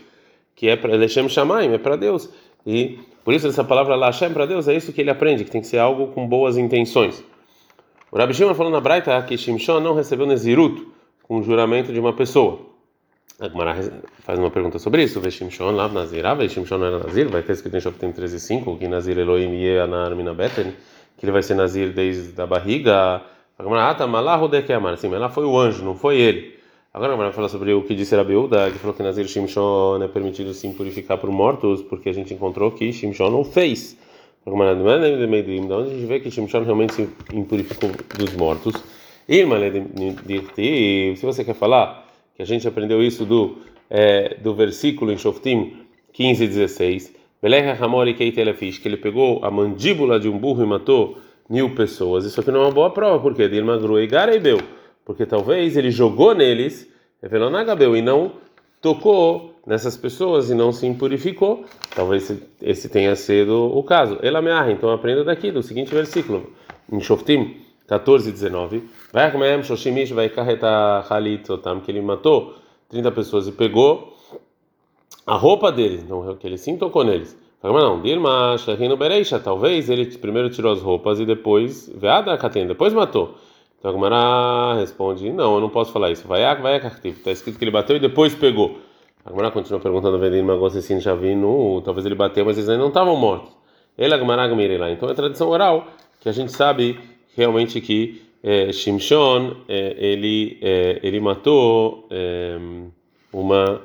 que 0.54 0.68
é 0.68 0.76
para 0.76 0.96
Lechem 0.96 1.28
Shamaim, 1.28 1.74
é 1.74 1.78
para 1.78 1.96
Deus. 1.96 2.30
E 2.66 2.98
por 3.22 3.34
isso 3.34 3.46
essa 3.46 3.62
palavra 3.62 3.96
Hashem 3.96 4.32
para 4.32 4.46
Deus 4.46 4.66
é 4.66 4.74
isso 4.74 4.94
que 4.94 5.02
ele 5.02 5.10
aprende, 5.10 5.44
que 5.44 5.50
tem 5.50 5.60
que 5.60 5.66
ser 5.66 5.78
algo 5.78 6.06
com 6.08 6.26
boas 6.26 6.56
intenções. 6.56 7.22
O 8.14 8.16
Rabi 8.16 8.32
Shimon 8.32 8.54
falou 8.54 8.70
na 8.70 8.80
Braita 8.80 9.20
que 9.22 9.36
Shimshon 9.36 9.80
não 9.80 9.92
recebeu 9.92 10.24
Nezirut 10.24 10.86
com 11.24 11.38
o 11.38 11.42
juramento 11.42 11.92
de 11.92 11.98
uma 11.98 12.12
pessoa. 12.12 12.60
A 13.40 13.48
Gemara 13.48 13.74
faz 14.20 14.38
uma 14.38 14.52
pergunta 14.52 14.78
sobre 14.78 15.02
isso. 15.02 15.20
Vê 15.20 15.32
Shimshon 15.32 15.72
lá, 15.72 15.88
Nazir, 15.88 16.24
ah, 16.24 16.48
Shimshon 16.48 16.78
não 16.78 16.86
era 16.86 16.98
Nazir, 17.00 17.28
vai 17.28 17.42
ter 17.42 17.54
escrito 17.54 17.76
em 17.76 17.80
Shoftim 17.80 18.12
13 18.12 18.38
5, 18.38 18.78
que 18.78 18.86
Nazir 18.86 19.18
Elohim 19.18 19.56
Yeanar 19.56 20.14
Minabeten, 20.14 20.76
que 21.18 21.24
ele 21.24 21.32
vai 21.32 21.42
ser 21.42 21.54
Nazir 21.56 21.92
desde 21.92 22.40
a 22.40 22.46
barriga 22.46 23.20
Agora, 23.58 23.90
ah, 23.90 23.94
tá 23.96 24.06
malarro 24.06 24.46
de 24.46 24.62
que 24.62 24.72
amar. 24.72 24.96
Sim, 24.96 25.08
mas 25.08 25.18
lá 25.18 25.28
foi 25.28 25.44
o 25.44 25.58
anjo, 25.58 25.84
não 25.84 25.96
foi 25.96 26.20
ele. 26.20 26.54
Agora 26.92 27.16
vai 27.16 27.32
falar 27.32 27.48
sobre 27.48 27.74
o 27.74 27.82
que 27.82 27.96
disse 27.96 28.14
Rabiúda, 28.14 28.70
que 28.70 28.78
falou 28.78 28.94
que 28.94 29.02
Nazir 29.02 29.26
Shimshon 29.26 30.00
é 30.04 30.06
permitido 30.06 30.54
sim 30.54 30.72
purificar 30.72 31.18
por 31.18 31.32
mortos, 31.32 31.82
porque 31.82 32.10
a 32.10 32.12
gente 32.12 32.32
encontrou 32.32 32.70
que 32.70 32.92
Shimshon 32.92 33.28
não 33.28 33.42
fez. 33.42 33.96
É 34.46 34.50
de 34.50 35.72
onde 35.72 35.90
a 35.90 35.94
gente 35.94 36.06
vê 36.06 36.20
que 36.20 36.30
Shimshon 36.30 36.64
realmente 36.64 36.92
se 36.92 37.08
impurificou 37.32 37.90
dos 38.18 38.34
mortos. 38.34 38.74
Irmã, 39.26 39.56
se 41.16 41.24
você 41.24 41.42
quer 41.42 41.54
falar 41.54 42.06
que 42.34 42.42
a 42.42 42.44
gente 42.44 42.68
aprendeu 42.68 43.02
isso 43.02 43.24
do, 43.24 43.56
é, 43.88 44.36
do 44.42 44.54
versículo 44.54 45.10
em 45.10 45.16
Shoftim 45.16 45.78
15 46.12 46.44
e 46.44 46.48
16, 46.48 47.14
que 48.78 48.88
ele 48.88 48.96
pegou 48.98 49.42
a 49.42 49.50
mandíbula 49.50 50.20
de 50.20 50.28
um 50.28 50.36
burro 50.36 50.62
e 50.62 50.66
matou 50.66 51.18
mil 51.48 51.74
pessoas. 51.74 52.26
Isso 52.26 52.38
aqui 52.40 52.50
não 52.50 52.60
é 52.60 52.64
uma 52.64 52.72
boa 52.72 52.90
prova, 52.90 53.18
porque 53.20 53.48
Dilma 53.48 53.78
Grui 53.78 54.06
Gareibeu, 54.06 54.58
porque 55.06 55.24
talvez 55.24 55.76
ele 55.76 55.90
jogou 55.90 56.34
neles, 56.34 56.86
Evelonagabeu, 57.22 57.96
e 57.96 58.02
não 58.02 58.32
tocou 58.84 59.54
nessas 59.66 59.96
pessoas 59.96 60.50
e 60.50 60.54
não 60.54 60.70
se 60.70 60.86
impurificou. 60.86 61.64
Talvez 61.96 62.30
esse 62.60 62.86
tenha 62.90 63.16
sido 63.16 63.74
o 63.74 63.82
caso. 63.82 64.18
Ela 64.20 64.70
então 64.70 64.90
aprenda 64.90 65.24
daqui, 65.24 65.50
do 65.50 65.62
seguinte 65.62 65.94
versículo, 65.94 66.52
em 66.92 67.00
Shoftim 67.00 67.56
14 67.86 68.30
19. 68.30 68.84
Vai 69.10 69.32
comer 69.32 69.64
Shoshimish, 69.64 70.12
vai 70.12 70.28
carretar 70.28 71.10
Halitotam, 71.10 71.80
que 71.80 71.90
ele 71.90 72.02
matou 72.02 72.56
30 72.90 73.10
pessoas 73.12 73.48
e 73.48 73.52
pegou 73.52 74.14
a 75.26 75.34
roupa 75.34 75.72
deles, 75.72 76.02
então 76.02 76.36
que 76.36 76.46
ele 76.46 76.58
sim 76.58 76.76
tocou 76.76 77.02
neles. 77.02 77.34
Mas 77.62 77.72
não, 77.72 78.02
Dilma, 78.02 78.58
Shahino 78.58 78.98
Bereisha, 78.98 79.40
talvez 79.40 79.88
ele 79.88 80.04
primeiro 80.18 80.50
tirou 80.50 80.70
as 80.70 80.82
roupas 80.82 81.18
e 81.18 81.24
depois, 81.24 81.90
Veada 81.96 82.36
Katen, 82.36 82.66
depois 82.66 82.92
matou. 82.92 83.36
Então 83.84 84.02
a 84.14 84.76
responde: 84.76 85.30
Não, 85.30 85.56
eu 85.56 85.60
não 85.60 85.68
posso 85.68 85.92
falar 85.92 86.10
isso. 86.10 86.26
Vai, 86.26 86.42
vai, 86.58 86.78
Está 87.04 87.30
escrito 87.30 87.58
que 87.58 87.64
ele 87.64 87.70
bateu 87.70 87.96
e 87.96 88.00
depois 88.00 88.34
pegou. 88.34 88.78
A 89.22 89.28
Gemara 89.28 89.50
continua 89.50 89.78
perguntando: 89.78 90.18
Vedilma 90.18 90.56
Gossesin 90.56 91.00
Javinu, 91.00 91.82
talvez 91.82 92.06
ele 92.06 92.14
bateu, 92.14 92.46
mas 92.46 92.56
eles 92.56 92.70
ainda 92.70 92.80
não 92.80 92.88
estavam 92.88 93.14
mortos. 93.14 93.52
Ele, 93.98 94.14
a 94.14 94.18
Gemara 94.18 94.48
lá. 94.78 94.90
Então 94.90 95.10
é 95.10 95.12
tradição 95.12 95.50
oral 95.50 95.86
que 96.18 96.30
a 96.30 96.32
gente 96.32 96.50
sabe 96.50 96.98
realmente 97.36 97.78
que 97.82 98.22
é, 98.42 98.72
Shimshon 98.72 99.54
é, 99.68 99.94
ele, 99.98 100.58
é, 100.62 101.00
ele 101.02 101.20
matou 101.20 102.08
é, 102.10 102.58
uma. 103.30 103.82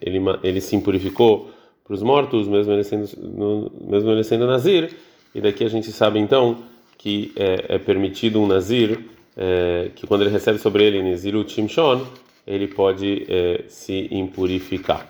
Ele, 0.00 0.20
ele 0.42 0.60
se 0.60 0.74
impurificou 0.74 1.50
para 1.84 1.94
os 1.94 2.02
mortos, 2.02 2.48
mesmo 2.48 2.72
ele 2.72 2.82
sendo, 2.82 3.70
mesmo 3.80 4.10
ele 4.10 4.24
sendo 4.24 4.44
nazir. 4.44 4.92
E 5.32 5.40
daqui 5.40 5.62
a 5.62 5.68
gente 5.68 5.92
sabe 5.92 6.18
então 6.18 6.58
que 6.98 7.32
é, 7.36 7.76
é 7.76 7.78
permitido 7.78 8.42
um 8.42 8.46
nazir, 8.46 8.98
é, 9.36 9.90
que 9.94 10.06
quando 10.06 10.22
ele 10.22 10.30
recebe 10.30 10.58
sobre 10.58 10.84
ele 10.84 11.02
Nezirut 11.02 11.50
Shimshon, 11.50 12.04
ele 12.44 12.66
pode 12.66 13.24
é, 13.28 13.64
se 13.68 14.08
impurificar. 14.10 15.06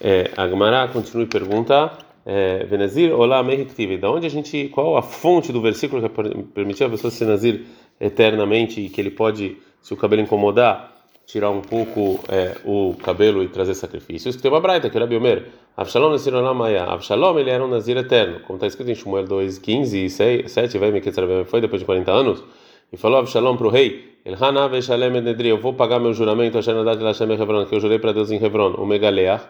É, 0.00 0.30
a 0.36 0.48
Gemara 0.48 0.88
continua 0.88 1.24
e 1.24 1.26
pergunta: 1.26 1.92
é, 2.24 2.64
Venazir, 2.64 3.12
olá, 3.12 3.42
mehiktive. 3.42 3.98
Da 3.98 4.10
onde 4.10 4.26
a 4.26 4.30
gente, 4.30 4.68
qual 4.68 4.96
a 4.96 5.02
fonte 5.02 5.52
do 5.52 5.60
versículo 5.60 6.02
que 6.02 6.44
permitiu 6.54 6.86
a 6.86 6.90
pessoa 6.90 7.10
ser 7.10 7.26
nazir 7.26 7.66
eternamente 8.00 8.80
e 8.80 8.88
que 8.88 9.00
ele 9.00 9.10
pode, 9.10 9.58
se 9.82 9.92
o 9.92 9.96
cabelo 9.96 10.22
incomodar, 10.22 10.96
tirar 11.26 11.50
um 11.50 11.60
pouco 11.60 12.18
é, 12.28 12.56
o 12.64 12.94
cabelo 13.02 13.42
e 13.42 13.48
trazer 13.48 13.74
sacrifícios. 13.74 14.36
Tem 14.36 14.50
uma 14.50 14.60
braita, 14.60 14.88
que 14.88 14.96
era 14.96 15.06
Biomer. 15.06 15.48
Avshalom 15.80 16.10
Nasir 16.10 16.34
Maya. 16.54 16.84
Avshalom 16.84 17.38
ele 17.38 17.48
era 17.48 17.64
um 17.64 17.66
Nazir 17.66 17.96
eterno, 17.96 18.40
como 18.40 18.58
está 18.58 18.66
escrito 18.66 18.90
em 18.90 18.94
Shmuel 18.94 19.24
2, 19.24 19.56
15 19.60 20.04
e 20.04 20.10
7, 20.10 20.76
vai 20.76 20.90
me 20.90 21.00
foi 21.46 21.62
depois 21.62 21.80
de 21.80 21.86
40 21.86 22.12
anos, 22.12 22.44
e 22.92 22.98
falou 22.98 23.18
Avshalom 23.20 23.56
para 23.56 23.66
o 23.66 23.70
rei: 23.70 24.18
eu 24.26 25.56
vou 25.56 25.72
pagar 25.72 25.98
meu 25.98 26.12
juramento 26.12 26.58
a 26.58 26.60
Shanadat 26.60 27.02
Lashem 27.02 27.32
Hebron, 27.32 27.64
que 27.64 27.74
eu 27.74 27.80
jurei 27.80 27.98
para 27.98 28.12
Deus 28.12 28.30
em 28.30 28.36
Hebron, 28.44 28.74
o 28.74 28.84
Megaleach. 28.84 29.42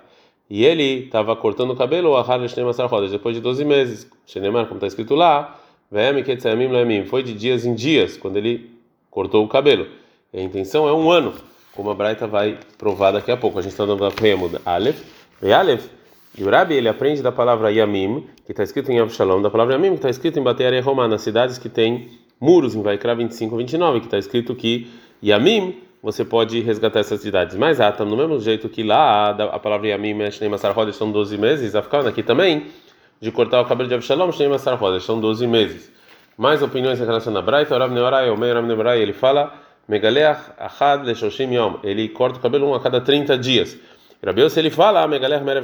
E 0.49 0.65
ele 0.65 1.07
estava 1.07 1.35
cortando 1.35 1.73
o 1.73 1.77
cabelo, 1.77 2.17
a 2.17 2.23
depois 3.11 3.35
de 3.35 3.43
12 3.43 3.65
meses. 3.65 4.09
Shenemar, 4.25 4.67
como 4.67 4.77
está 4.77 4.87
escrito 4.87 5.17
lá, 5.17 5.59
foi 7.07 7.25
de 7.25 7.35
dias 7.35 7.67
em 7.67 7.75
dias, 7.75 8.17
quando 8.17 8.37
ele 8.37 8.71
cortou 9.11 9.45
o 9.45 9.49
cabelo. 9.49 9.89
A 10.33 10.41
intenção 10.41 10.87
é 10.89 10.93
um 10.93 11.11
ano 11.11 11.35
como 11.75 11.91
a 11.91 11.95
Braita 11.95 12.29
vai 12.29 12.57
provar 12.79 13.11
daqui 13.11 13.33
a 13.33 13.37
pouco. 13.37 13.59
A 13.59 13.63
gente 13.63 13.73
está 13.73 13.85
dando 13.85 14.05
a 14.05 14.11
Remud 14.11 14.57
Aleph. 14.65 15.03
E 15.43 15.53
Aleph, 15.53 15.89
e 16.39 16.45
o 16.45 16.51
Rabi, 16.51 16.75
ele 16.75 16.89
aprende 16.89 17.23
da 17.23 17.33
palavra 17.33 17.73
Yamim, 17.73 18.27
que 18.47 18.53
está 18.53 18.63
escrito 18.63 18.91
em 18.91 19.01
Avshalom, 19.01 19.43
da 19.43 19.51
palavra 19.51 19.75
Yamim, 19.75 19.91
que 19.91 19.97
está 19.97 20.11
escrito 20.11 20.39
em 20.39 20.43
Batearia 20.43 20.81
Romana, 20.81 21.09
nas 21.09 21.23
cidades 21.23 21.59
que 21.59 21.69
tem 21.69 22.09
muros, 22.41 22.75
em 22.75 22.83
Vaikra 22.83 23.15
25 23.15 23.57
29, 23.57 24.01
que 24.01 24.07
está 24.07 24.19
escrito 24.19 24.55
que 24.55 24.89
Yamim, 25.23 25.81
você 26.03 26.25
pode 26.25 26.61
resgatar 26.61 27.01
essas 27.01 27.21
cidades. 27.21 27.57
Mas 27.57 27.81
ah, 27.81 27.95
no 28.01 28.17
mesmo 28.17 28.39
jeito 28.41 28.69
que 28.69 28.83
lá, 28.83 29.31
a 29.31 29.59
palavra 29.59 29.89
Yamim, 29.89 30.31
Shnei 30.31 30.49
Masar 30.49 30.73
Rodas, 30.73 30.97
são 30.97 31.11
12 31.11 31.37
meses, 31.37 31.75
Afkan 31.75 32.09
aqui 32.09 32.23
também, 32.23 32.67
de 33.21 33.31
cortar 33.31 33.61
o 33.61 33.67
cabelo 33.67 33.89
de 33.89 33.97
Avshalom, 33.97 34.31
Shnei 34.33 34.49
Masar 34.49 34.79
Rodas, 34.79 35.05
são 35.05 35.21
12 35.21 35.47
meses. 35.47 35.93
Mais 36.39 36.63
opiniões 36.63 36.99
em 37.01 37.05
relação 37.05 37.37
a 37.37 37.43
Braita, 37.43 37.75
o 37.75 37.79
Rabi 37.79 37.93
Neorai, 37.93 38.31
o 38.31 38.37
Meir 38.39 38.55
Rabi 38.55 38.69
Neorai, 38.69 39.03
ele 39.03 39.13
fala 39.13 39.53
Megaleach 39.87 40.53
Achad 40.59 41.05
Leshoshim 41.05 41.53
Yom. 41.53 41.75
Ele 41.83 42.09
corta 42.09 42.39
o 42.39 42.41
cabelo 42.41 42.71
um 42.71 42.75
a 42.75 42.81
cada 42.81 43.01
30 43.01 43.37
dias. 43.37 43.77
Rabios 44.23 44.55
ele 44.57 44.69
fala, 44.71 45.09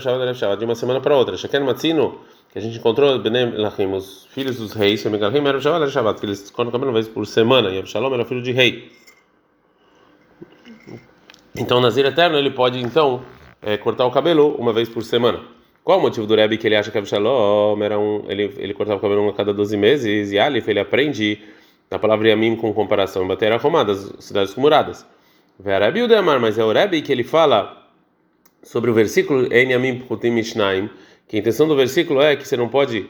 Shabbat, 0.01 0.59
de 0.59 0.65
uma 0.65 0.75
semana 0.75 0.99
para 1.01 1.15
outra. 1.15 1.37
Sheken 1.37 1.61
Matzino, 1.61 2.21
que 2.51 2.59
a 2.59 2.63
gente 2.63 2.79
encontrou 2.79 3.19
os 3.19 4.27
filhos 4.31 4.57
dos 4.57 4.73
reis, 4.73 5.03
que 5.03 5.09
eles 5.09 6.51
cortam 6.51 6.69
o 6.69 6.73
cabelo 6.73 6.91
uma 6.91 6.95
vez 6.95 7.07
por 7.07 7.27
semana. 7.27 7.69
E 7.69 7.79
Absalom 7.79 8.15
era 8.15 8.25
filho 8.25 8.41
de 8.41 8.53
rei. 8.53 8.91
Então, 11.55 11.83
Nazir 11.83 12.07
Eterno, 12.07 12.39
ele 12.39 12.51
pode, 12.51 12.81
então, 12.81 13.23
é, 13.61 13.77
cortar 13.77 14.07
o 14.07 14.11
cabelo 14.11 14.57
uma 14.59 14.73
vez 14.73 14.89
por 14.89 15.03
semana. 15.03 15.41
Qual 15.85 15.99
o 15.99 16.03
motivo 16.03 16.27
do 16.27 16.35
Rebbe 16.35 16.57
que 16.57 16.67
ele 16.67 16.77
acha 16.77 16.91
que 16.91 16.97
Absalom 16.97 17.83
era 17.83 17.99
um, 17.99 18.25
ele, 18.27 18.55
ele 18.57 18.73
cortava 18.73 18.99
o 18.99 19.03
cabelo 19.03 19.29
a 19.29 19.35
cada 19.35 19.53
12 19.53 19.77
meses? 19.77 20.33
E 20.33 20.39
Alif, 20.39 20.69
ele 20.69 20.81
aprende 20.81 21.43
na 21.91 21.99
palavra 21.99 22.29
Yamim 22.29 22.57
com 22.57 22.73
comparação 22.73 23.23
em 23.23 23.29
Bater 23.29 23.53
Arromadas, 23.53 24.13
cidades 24.19 24.55
muradas. 24.55 25.07
Verabi 25.61 26.03
o 26.03 26.09
Demar, 26.09 26.41
mas 26.41 26.59
é 26.59 26.65
o 26.65 26.73
Rebbe 26.73 27.03
que 27.03 27.13
ele 27.13 27.23
fala 27.23 27.86
sobre 28.67 28.91
o 28.91 28.95
versículo 28.95 29.47
En 29.53 29.71
Yamim 29.71 30.01
Putim 30.01 30.31
Mishnaim, 30.31 30.91
que 31.29 31.37
a 31.37 31.39
intenção 31.39 31.69
do 31.69 31.77
versículo 31.77 32.21
é 32.21 32.35
que 32.35 32.47
você 32.47 32.57
não 32.57 32.69
pode 32.69 33.09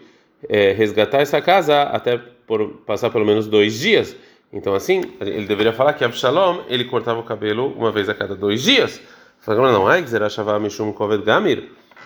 é, 0.48 0.72
resgatar 0.72 1.22
essa 1.22 1.40
casa 1.40 1.82
até 1.82 2.18
por 2.46 2.68
passar 2.86 3.08
pelo 3.10 3.24
menos 3.24 3.46
dois 3.46 3.78
dias. 3.80 4.14
Então 4.52 4.74
assim, 4.74 5.00
ele 5.18 5.46
deveria 5.46 5.72
falar 5.72 5.94
que 5.94 6.04
Absalom 6.04 6.60
ele 6.68 6.84
cortava 6.84 7.20
o 7.20 7.22
cabelo 7.22 7.72
uma 7.76 7.90
vez 7.90 8.06
a 8.08 8.14
cada 8.14 8.36
dois 8.36 8.62
dias. 8.62 9.00
Falando 9.40 9.72
não, 9.72 9.90
é. 9.90 9.98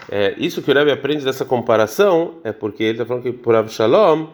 É, 0.08 0.34
isso 0.38 0.62
que 0.62 0.70
o 0.70 0.74
Rebbe 0.74 0.92
aprende 0.92 1.24
dessa 1.24 1.44
comparação 1.44 2.36
é 2.44 2.52
porque 2.52 2.84
ele 2.84 2.92
está 2.92 3.04
falando 3.04 3.24
que 3.24 3.32
por 3.32 3.56
Absalom 3.56 4.28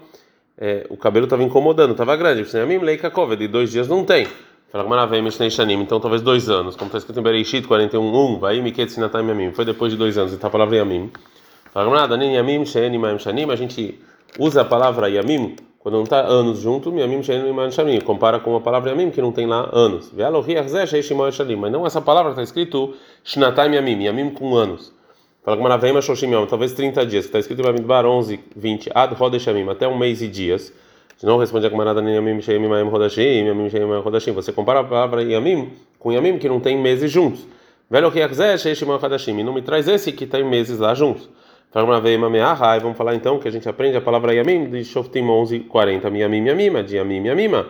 é, 0.58 0.86
o 0.90 0.96
cabelo 0.96 1.24
estava 1.24 1.42
incomodando, 1.42 1.92
estava 1.92 2.14
grande. 2.16 2.44
De 2.44 3.48
dois 3.48 3.70
dias 3.72 3.88
não 3.88 4.04
tem. 4.04 4.26
Então 4.72 6.00
talvez 6.00 6.22
dois 6.22 6.48
anos, 6.48 6.76
como 6.76 6.88
está 6.88 6.98
escrito 6.98 7.20
em 7.20 7.22
Bereishit 7.22 7.66
41, 7.66 8.02
1, 8.02 8.38
vai 8.38 8.58
Yamim. 8.58 9.52
Foi 9.52 9.64
depois 9.64 9.92
de 9.92 9.98
dois 9.98 10.18
anos, 10.18 10.32
então 10.32 10.48
a 10.48 10.50
palavra 10.50 10.76
Yamim. 10.76 11.10
A 11.74 13.56
gente 13.56 14.00
usa 14.38 14.62
a 14.62 14.64
palavra 14.64 15.08
Yamim 15.08 15.56
quando 15.86 15.94
não 15.98 16.02
está 16.02 16.20
anos 16.20 16.58
junto, 16.58 16.92
Yamim 16.92 17.22
Shenim 17.22 18.00
Compara 18.00 18.40
com 18.40 18.56
a 18.56 18.60
palavra 18.60 18.90
Yamim 18.90 19.08
que 19.08 19.22
não 19.22 19.30
tem 19.30 19.46
lá 19.46 19.70
anos. 19.72 20.10
Mas 20.12 21.70
não 21.70 21.86
essa 21.86 22.00
palavra 22.00 22.32
está 22.32 22.42
escrito 22.42 22.96
Shnataim 23.22 23.72
Yamim, 23.72 24.02
Yamim 24.02 24.30
com 24.30 24.56
anos. 24.56 24.92
Yom, 25.46 26.46
talvez 26.46 26.72
30 26.72 27.06
dias, 27.06 27.26
está 27.26 27.38
escrito 27.38 27.60
em 27.60 27.64
Bamidbar 27.64 28.04
11, 28.04 28.40
20, 28.56 28.90
Ad 28.92 29.14
Rodeshamim, 29.14 29.68
até 29.68 29.86
um 29.86 29.96
mês 29.96 30.20
e 30.20 30.26
dias. 30.26 30.72
Não 31.22 31.38
responde 31.38 31.66
a 31.66 31.70
camarada 31.70 32.00
Yamim 32.02 32.40
Sheimim 32.42 32.68
Mayim 32.68 32.88
Rodashim, 32.88 33.46
Yamim 33.46 33.70
Sheimim 33.70 34.00
Rodashim. 34.00 34.32
Você 34.32 34.52
compara 34.52 34.80
a 34.80 34.84
palavra 34.84 35.22
Yamim 35.22 35.72
com 35.98 36.12
Yamim 36.12 36.38
que 36.38 36.48
não 36.48 36.60
tem 36.60 36.76
meses 36.76 37.10
juntos. 37.10 37.46
Velho 37.90 38.12
que 38.12 38.18
Yakzeh 38.18 38.58
Sheishim 38.58 38.86
Rodashim. 38.86 39.38
E 39.38 39.42
não 39.42 39.54
me 39.54 39.62
traz 39.62 39.88
esse 39.88 40.12
que 40.12 40.26
tem 40.26 40.44
meses 40.44 40.78
lá 40.78 40.94
juntos. 40.94 41.28
Meahai, 42.30 42.80
vamos 42.80 42.96
falar 42.96 43.14
então 43.14 43.38
que 43.38 43.48
a 43.48 43.50
gente 43.50 43.68
aprende 43.68 43.96
a 43.96 44.00
palavra 44.00 44.34
Yamim 44.34 44.70
de 44.70 44.84
Shoftim 44.84 45.22
11, 45.22 45.60
40. 45.60 46.08
Yamim 46.08 46.46
Yamima, 46.46 46.82
de 46.82 46.96
Yamim 46.96 47.26
Yamima. 47.26 47.66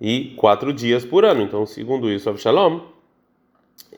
e 0.00 0.34
quatro 0.36 0.72
dias 0.72 1.04
por 1.04 1.24
ano. 1.24 1.42
Então, 1.42 1.66
segundo 1.66 2.10
isso, 2.10 2.28
Avshalom, 2.28 2.80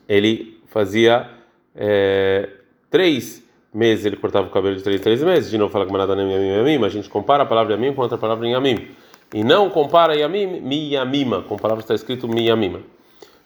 ele 0.07 0.59
fazia 0.67 1.29
é, 1.75 2.49
três 2.89 3.42
meses, 3.73 4.05
ele 4.05 4.15
cortava 4.15 4.47
o 4.47 4.49
cabelo 4.49 4.75
de 4.75 4.83
três 4.83 4.99
em 4.99 5.03
três 5.03 5.23
meses. 5.23 5.49
De 5.49 5.57
novo, 5.57 5.71
fala 5.71 5.85
que 5.85 5.91
manada 5.91 6.15
nem 6.15 6.31
yamim. 6.31 6.83
A 6.85 6.89
gente 6.89 7.09
compara 7.09 7.43
a 7.43 7.45
palavra 7.45 7.73
yamim 7.73 7.93
com 7.93 8.01
outra 8.01 8.17
palavra 8.17 8.47
yamim. 8.47 8.87
E 9.33 9.43
não 9.43 9.69
compara 9.69 10.15
yamim, 10.15 10.61
miyamima. 10.61 11.41
Com 11.41 11.57
palavras 11.57 11.83
está 11.83 11.95
escrito 11.95 12.27
miyamima. 12.27 12.81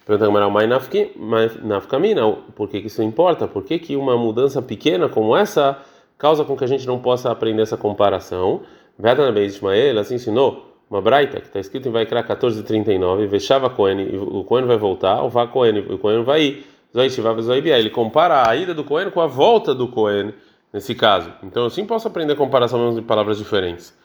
Pergunta 0.07 0.25
Gamara, 0.25 0.49
mas 0.49 1.61
nafkamina, 1.61 2.31
por 2.55 2.69
que, 2.69 2.79
que 2.79 2.87
isso 2.87 3.03
importa? 3.03 3.45
Por 3.45 3.63
que, 3.63 3.77
que 3.77 3.97
uma 3.97 4.17
mudança 4.17 4.61
pequena 4.61 5.09
como 5.09 5.35
essa 5.35 5.77
causa 6.17 6.45
com 6.45 6.55
que 6.55 6.63
a 6.63 6.67
gente 6.67 6.87
não 6.87 6.97
possa 6.97 7.29
aprender 7.29 7.61
essa 7.61 7.75
comparação? 7.75 8.61
Vedana 8.97 9.33
Beis 9.33 9.55
Ismael 9.55 9.99
assim 9.99 10.15
ensinou 10.15 10.67
uma 10.89 11.01
braita 11.01 11.41
que 11.41 11.47
está 11.47 11.59
escrito 11.59 11.89
em 11.89 11.91
Vaikra 11.91 12.23
14:39, 12.23 13.27
Vechava 13.27 13.69
Cohen, 13.69 14.17
o 14.17 14.45
Cohen 14.45 14.65
vai 14.65 14.77
voltar, 14.77 15.21
o 15.23 15.29
Vá 15.29 15.45
Cohen, 15.45 15.79
o 15.79 15.97
Cohen 15.97 16.23
vai 16.23 16.41
ir, 16.41 16.65
Ele 17.79 17.89
compara 17.89 18.49
a 18.49 18.55
ida 18.55 18.73
do 18.73 18.83
Cohen 18.83 19.09
com 19.09 19.21
a 19.21 19.27
volta 19.27 19.73
do 19.73 19.87
Cohen 19.87 20.33
nesse 20.73 20.95
caso. 20.95 21.31
Então 21.43 21.63
eu 21.63 21.69
sim 21.69 21.85
posso 21.85 22.07
aprender 22.07 22.35
comparação 22.35 22.93
de 22.95 23.01
palavras 23.01 23.37
diferentes. 23.37 23.95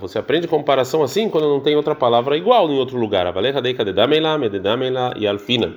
Você 0.00 0.18
aprende 0.18 0.48
comparação 0.48 1.02
assim 1.02 1.30
quando 1.30 1.48
não 1.48 1.60
tem 1.60 1.76
outra 1.76 1.94
palavra 1.94 2.36
igual 2.36 2.68
em 2.68 2.78
outro 2.78 2.98
lugar. 2.98 3.26
e 5.16 5.26
alfina. 5.26 5.74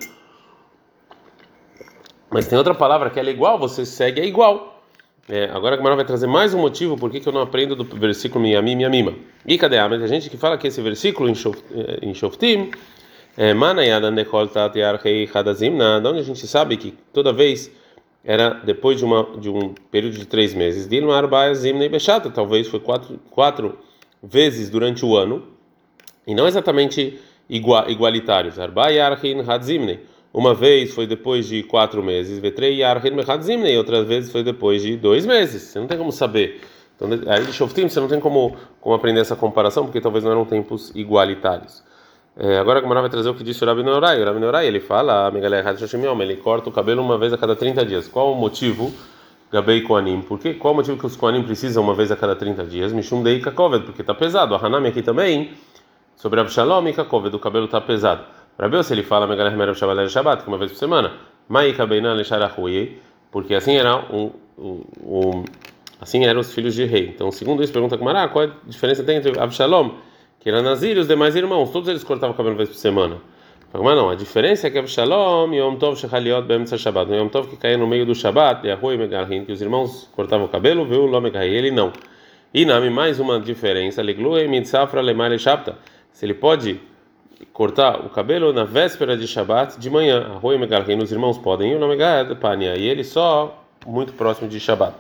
Mas 2.31 2.47
tem 2.47 2.57
outra 2.57 2.73
palavra 2.73 3.09
que 3.09 3.19
é 3.19 3.23
igual, 3.23 3.57
você 3.59 3.85
segue 3.85 4.21
é 4.21 4.25
igual. 4.25 4.81
É, 5.29 5.45
agora 5.53 5.75
a 5.75 5.77
Gemara 5.77 5.95
vai 5.95 6.05
trazer 6.05 6.25
mais 6.25 6.53
um 6.53 6.59
motivo 6.59 6.97
por 6.97 7.11
que 7.11 7.27
eu 7.27 7.33
não 7.33 7.41
aprendo 7.41 7.75
do 7.75 7.83
versículo 7.83 8.41
Miyami 8.41 8.75
Miyamima. 8.75 9.13
E 9.45 9.57
cadê 9.57 9.77
a 9.77 10.07
gente 10.07 10.29
que 10.29 10.37
fala 10.37 10.57
que 10.57 10.67
esse 10.67 10.81
versículo 10.81 11.29
em 11.29 12.13
Shoftim, 12.13 12.71
é, 13.37 13.53
Hadazimna, 15.31 16.01
onde 16.03 16.19
a 16.19 16.23
gente 16.23 16.47
sabe 16.47 16.75
que 16.75 16.95
toda 17.13 17.31
vez 17.31 17.71
era 18.23 18.49
depois 18.49 18.97
de, 18.97 19.05
uma, 19.05 19.25
de 19.39 19.49
um 19.49 19.75
período 19.91 20.17
de 20.17 20.25
três 20.25 20.53
meses. 20.55 20.87
Talvez 22.31 22.67
foi 22.67 22.79
quatro, 22.79 23.19
quatro 23.29 23.77
vezes 24.21 24.69
durante 24.69 25.05
o 25.05 25.15
ano, 25.15 25.43
e 26.25 26.33
não 26.33 26.47
exatamente 26.47 27.19
igual, 27.47 27.89
igualitários. 27.89 28.55
Uma 30.33 30.53
vez 30.53 30.93
foi 30.93 31.07
depois 31.07 31.47
de 31.47 31.63
quatro 31.63 32.03
meses, 32.03 32.39
e 33.71 33.77
outras 33.77 34.05
vezes 34.07 34.31
foi 34.31 34.43
depois 34.43 34.81
de 34.81 34.97
dois 34.97 35.25
meses. 35.25 35.61
Você 35.61 35.79
não 35.79 35.87
tem 35.87 35.97
como 35.97 36.11
saber. 36.11 36.59
Então, 36.95 37.07
aí 37.27 37.45
de 37.45 37.53
você 37.93 37.99
não 37.99 38.07
tem 38.07 38.19
como, 38.19 38.57
como 38.81 38.95
aprender 38.95 39.21
essa 39.21 39.35
comparação, 39.35 39.85
porque 39.85 40.01
talvez 40.01 40.23
não 40.23 40.31
eram 40.31 40.43
tempos 40.43 40.91
igualitários. 40.95 41.83
É, 42.39 42.59
agora 42.59 42.77
a 42.77 42.81
Gamara 42.81 43.01
vai 43.01 43.09
trazer 43.09 43.29
o 43.29 43.33
que 43.33 43.43
disse 43.43 43.63
o 43.63 43.67
Rabi 43.67 43.83
Norai. 43.83 44.21
O 44.21 44.25
Rabi 44.25 44.39
Norai, 44.39 44.67
ele 44.67 44.79
fala, 44.79 45.31
ele 45.33 46.35
corta 46.37 46.69
o 46.69 46.71
cabelo 46.71 47.01
uma 47.01 47.17
vez 47.17 47.33
a 47.33 47.37
cada 47.37 47.55
30 47.55 47.85
dias. 47.85 48.07
Qual 48.07 48.31
o 48.31 48.35
motivo? 48.35 48.93
Gabei 49.51 49.81
Koanim. 49.81 50.21
Por 50.21 50.37
quê? 50.37 50.53
Qual 50.53 50.73
o 50.73 50.77
motivo 50.77 50.97
que 50.97 51.05
os 51.05 51.15
Koanim 51.15 51.41
precisam 51.43 51.81
uma 51.83 51.95
vez 51.95 52.11
a 52.11 52.15
cada 52.15 52.35
30 52.35 52.65
dias? 52.65 52.91
Mishum 52.91 53.23
Dei 53.23 53.39
Kakoved, 53.39 53.85
porque 53.85 54.01
está 54.01 54.13
pesado. 54.13 54.53
A 54.53 54.63
Hanami 54.63 54.89
aqui 54.89 55.01
também, 55.01 55.51
sobre 56.15 56.39
Avshalom 56.41 56.85
e 56.87 56.93
Kakoved, 56.93 57.35
o 57.35 57.39
cabelo 57.39 57.65
está 57.65 57.79
pesado. 57.79 58.23
Rabi 58.59 58.83
se 58.83 58.93
ele 58.93 59.03
fala 59.03 59.27
Shabbat 60.09 60.43
que 60.43 60.47
uma 60.47 60.57
vez 60.57 60.71
por 60.71 60.77
semana, 60.77 61.13
porque 63.31 63.53
assim 63.53 63.75
era 63.75 63.97
um, 64.11 64.31
um, 64.57 64.81
um, 65.03 65.45
assim 66.01 66.25
eram 66.25 66.41
os 66.41 66.51
filhos 66.51 66.73
de 66.73 66.85
rei. 66.85 67.07
Então, 67.07 67.31
segundo 67.31 67.63
isso, 67.63 67.71
pergunta 67.71 67.97
Kumara, 67.97 68.27
qual 68.29 68.45
é 68.45 68.47
a 68.47 68.51
diferença 68.65 69.01
entre 69.13 69.39
Avshalom, 69.39 69.91
que 70.39 70.49
era 70.49 70.61
Nazir, 70.61 70.97
e 70.97 70.99
os 70.99 71.07
demais 71.07 71.35
irmãos, 71.35 71.71
todos 71.71 71.89
eles 71.89 72.03
cortavam 72.03 72.33
o 72.33 72.37
cabelo 72.37 72.53
uma 72.53 72.57
vez 72.57 72.69
por 72.69 72.75
semana. 72.75 73.17
Mas 73.73 73.95
não, 73.95 74.09
a 74.09 74.15
diferença 74.15 74.67
é 74.67 74.69
que 74.69 74.77
Avshalom 74.77 75.53
e 75.53 75.57
Yom 75.57 75.75
Tov 75.75 75.97
Shechaliot 75.97 76.47
Be'emtza 76.47 76.77
Shabbat, 76.77 77.11
no 77.11 77.17
Yom 77.17 77.27
Tov 77.27 77.49
que 77.49 77.57
caía 77.57 77.77
no 77.77 77.85
meio 77.85 78.05
do 78.05 78.15
Shabbat, 78.15 78.65
e 78.65 78.71
Arroi 78.71 78.97
Megalhin, 78.97 79.45
que 79.45 79.51
os 79.51 79.61
irmãos 79.61 80.09
cortavam 80.15 80.45
o 80.45 80.49
cabelo, 80.49 80.85
viu 80.85 81.03
o 81.03 81.05
Lomegahi, 81.05 81.49
ele 81.49 81.69
não. 81.69 81.91
E 82.53 82.65
Nami, 82.65 82.89
mais 82.89 83.19
uma 83.19 83.39
diferença, 83.39 84.01
Liglue 84.01 84.47
Mitzafra 84.47 85.01
Lemale 85.01 85.37
Shabta, 85.37 85.77
se 86.11 86.25
ele 86.25 86.33
pode 86.33 86.79
cortar 87.53 88.05
o 88.05 88.09
cabelo 88.09 88.53
na 88.53 88.63
véspera 88.63 89.15
de 89.17 89.27
Shabat 89.27 89.77
de 89.77 89.89
manhã. 89.89 90.31
Arroi 90.35 90.57
Megalheim, 90.57 90.97
os 90.99 91.11
irmãos 91.11 91.37
podem, 91.37 91.73
e 91.73 91.75
o 91.75 91.93
é 91.93 92.35
Pania, 92.35 92.75
e 92.77 92.87
ele 92.87 93.03
só 93.03 93.63
muito 93.85 94.13
próximo 94.13 94.47
de 94.47 94.59
Shabat. 94.59 94.95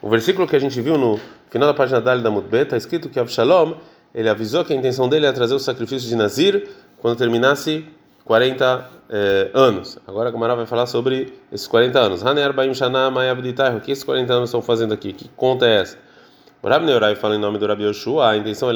O 0.00 0.08
versículo 0.08 0.46
que 0.46 0.56
a 0.56 0.58
gente 0.58 0.80
viu 0.80 0.96
no 0.96 1.20
final 1.50 1.68
da 1.68 1.74
página 1.74 2.00
da 2.00 2.16
da 2.16 2.30
Mutbet 2.30 2.64
está 2.64 2.76
escrito 2.76 3.08
que 3.08 3.18
Avshalom 3.18 3.74
ele 4.14 4.28
avisou 4.28 4.64
que 4.64 4.72
a 4.72 4.76
intenção 4.76 5.08
dele 5.08 5.26
era 5.26 5.34
trazer 5.34 5.54
o 5.54 5.58
sacrifício 5.58 6.08
de 6.08 6.16
Nazir 6.16 6.68
quando 7.00 7.16
terminasse 7.16 7.84
40 8.24 8.90
eh, 9.10 9.50
anos. 9.54 9.98
Agora 10.06 10.28
a 10.28 10.32
Gamara 10.32 10.54
vai 10.54 10.66
falar 10.66 10.86
sobre 10.86 11.32
esses 11.50 11.66
40 11.66 11.98
anos. 11.98 12.22
O 12.22 13.80
que 13.80 13.92
esses 13.92 14.04
40 14.04 14.32
anos 14.32 14.50
estão 14.50 14.60
fazendo 14.60 14.92
aqui? 14.92 15.12
Que 15.12 15.28
conta 15.30 15.66
é 15.66 15.80
essa? 15.80 15.98
O 16.60 16.68
Rabi 16.68 16.86
Neurai 16.86 17.14
fala 17.14 17.36
em 17.36 17.38
nome 17.38 17.56
do 17.56 17.66
Rabi 17.66 17.84
Yoshua, 17.84 18.30
a 18.30 18.36
intenção 18.36 18.68
é 18.68 18.72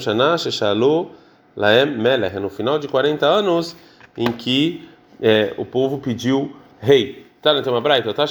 Shana 0.00 0.36
Sheshalu 0.36 1.12
Laem 1.56 1.96
Melech, 1.96 2.36
no 2.40 2.50
final 2.50 2.78
de 2.78 2.88
40 2.88 3.24
anos 3.24 3.76
em 4.16 4.32
que 4.32 4.88
é, 5.22 5.54
o 5.56 5.64
povo 5.64 5.98
pediu 5.98 6.54
rei. 6.80 7.24
Tá, 7.40 7.54
não 7.54 7.62
tem 7.62 7.72
uma 7.72 7.80
braita? 7.80 8.12
Tá, 8.12 8.26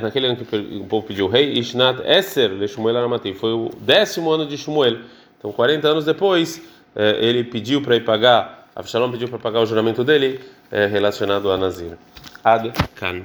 naquele 0.00 0.28
ano 0.28 0.36
que 0.36 0.56
o 0.56 0.86
povo 0.86 1.06
pediu 1.06 1.28
rei, 1.28 1.52
Ishnat 1.58 2.00
Eser 2.06 2.56
Shmuel 2.68 2.96
Aramati, 2.96 3.34
foi 3.34 3.52
o 3.52 3.70
décimo 3.80 4.30
ano 4.30 4.46
de 4.46 4.56
Shmuel. 4.56 4.98
Então, 5.44 5.52
40 5.52 5.86
anos 5.86 6.04
depois, 6.06 6.58
é, 6.96 7.22
ele 7.22 7.44
pediu 7.44 7.82
para 7.82 7.94
ir 7.94 8.00
pagar, 8.02 8.66
Avshalom 8.74 9.10
pediu 9.10 9.28
para 9.28 9.38
pagar 9.38 9.60
o 9.60 9.66
juramento 9.66 10.02
dele 10.02 10.40
é, 10.72 10.86
relacionado 10.86 11.52
a 11.52 11.58
Nazir. 11.58 11.98
Ad 12.42 12.72
Kan. 12.94 13.24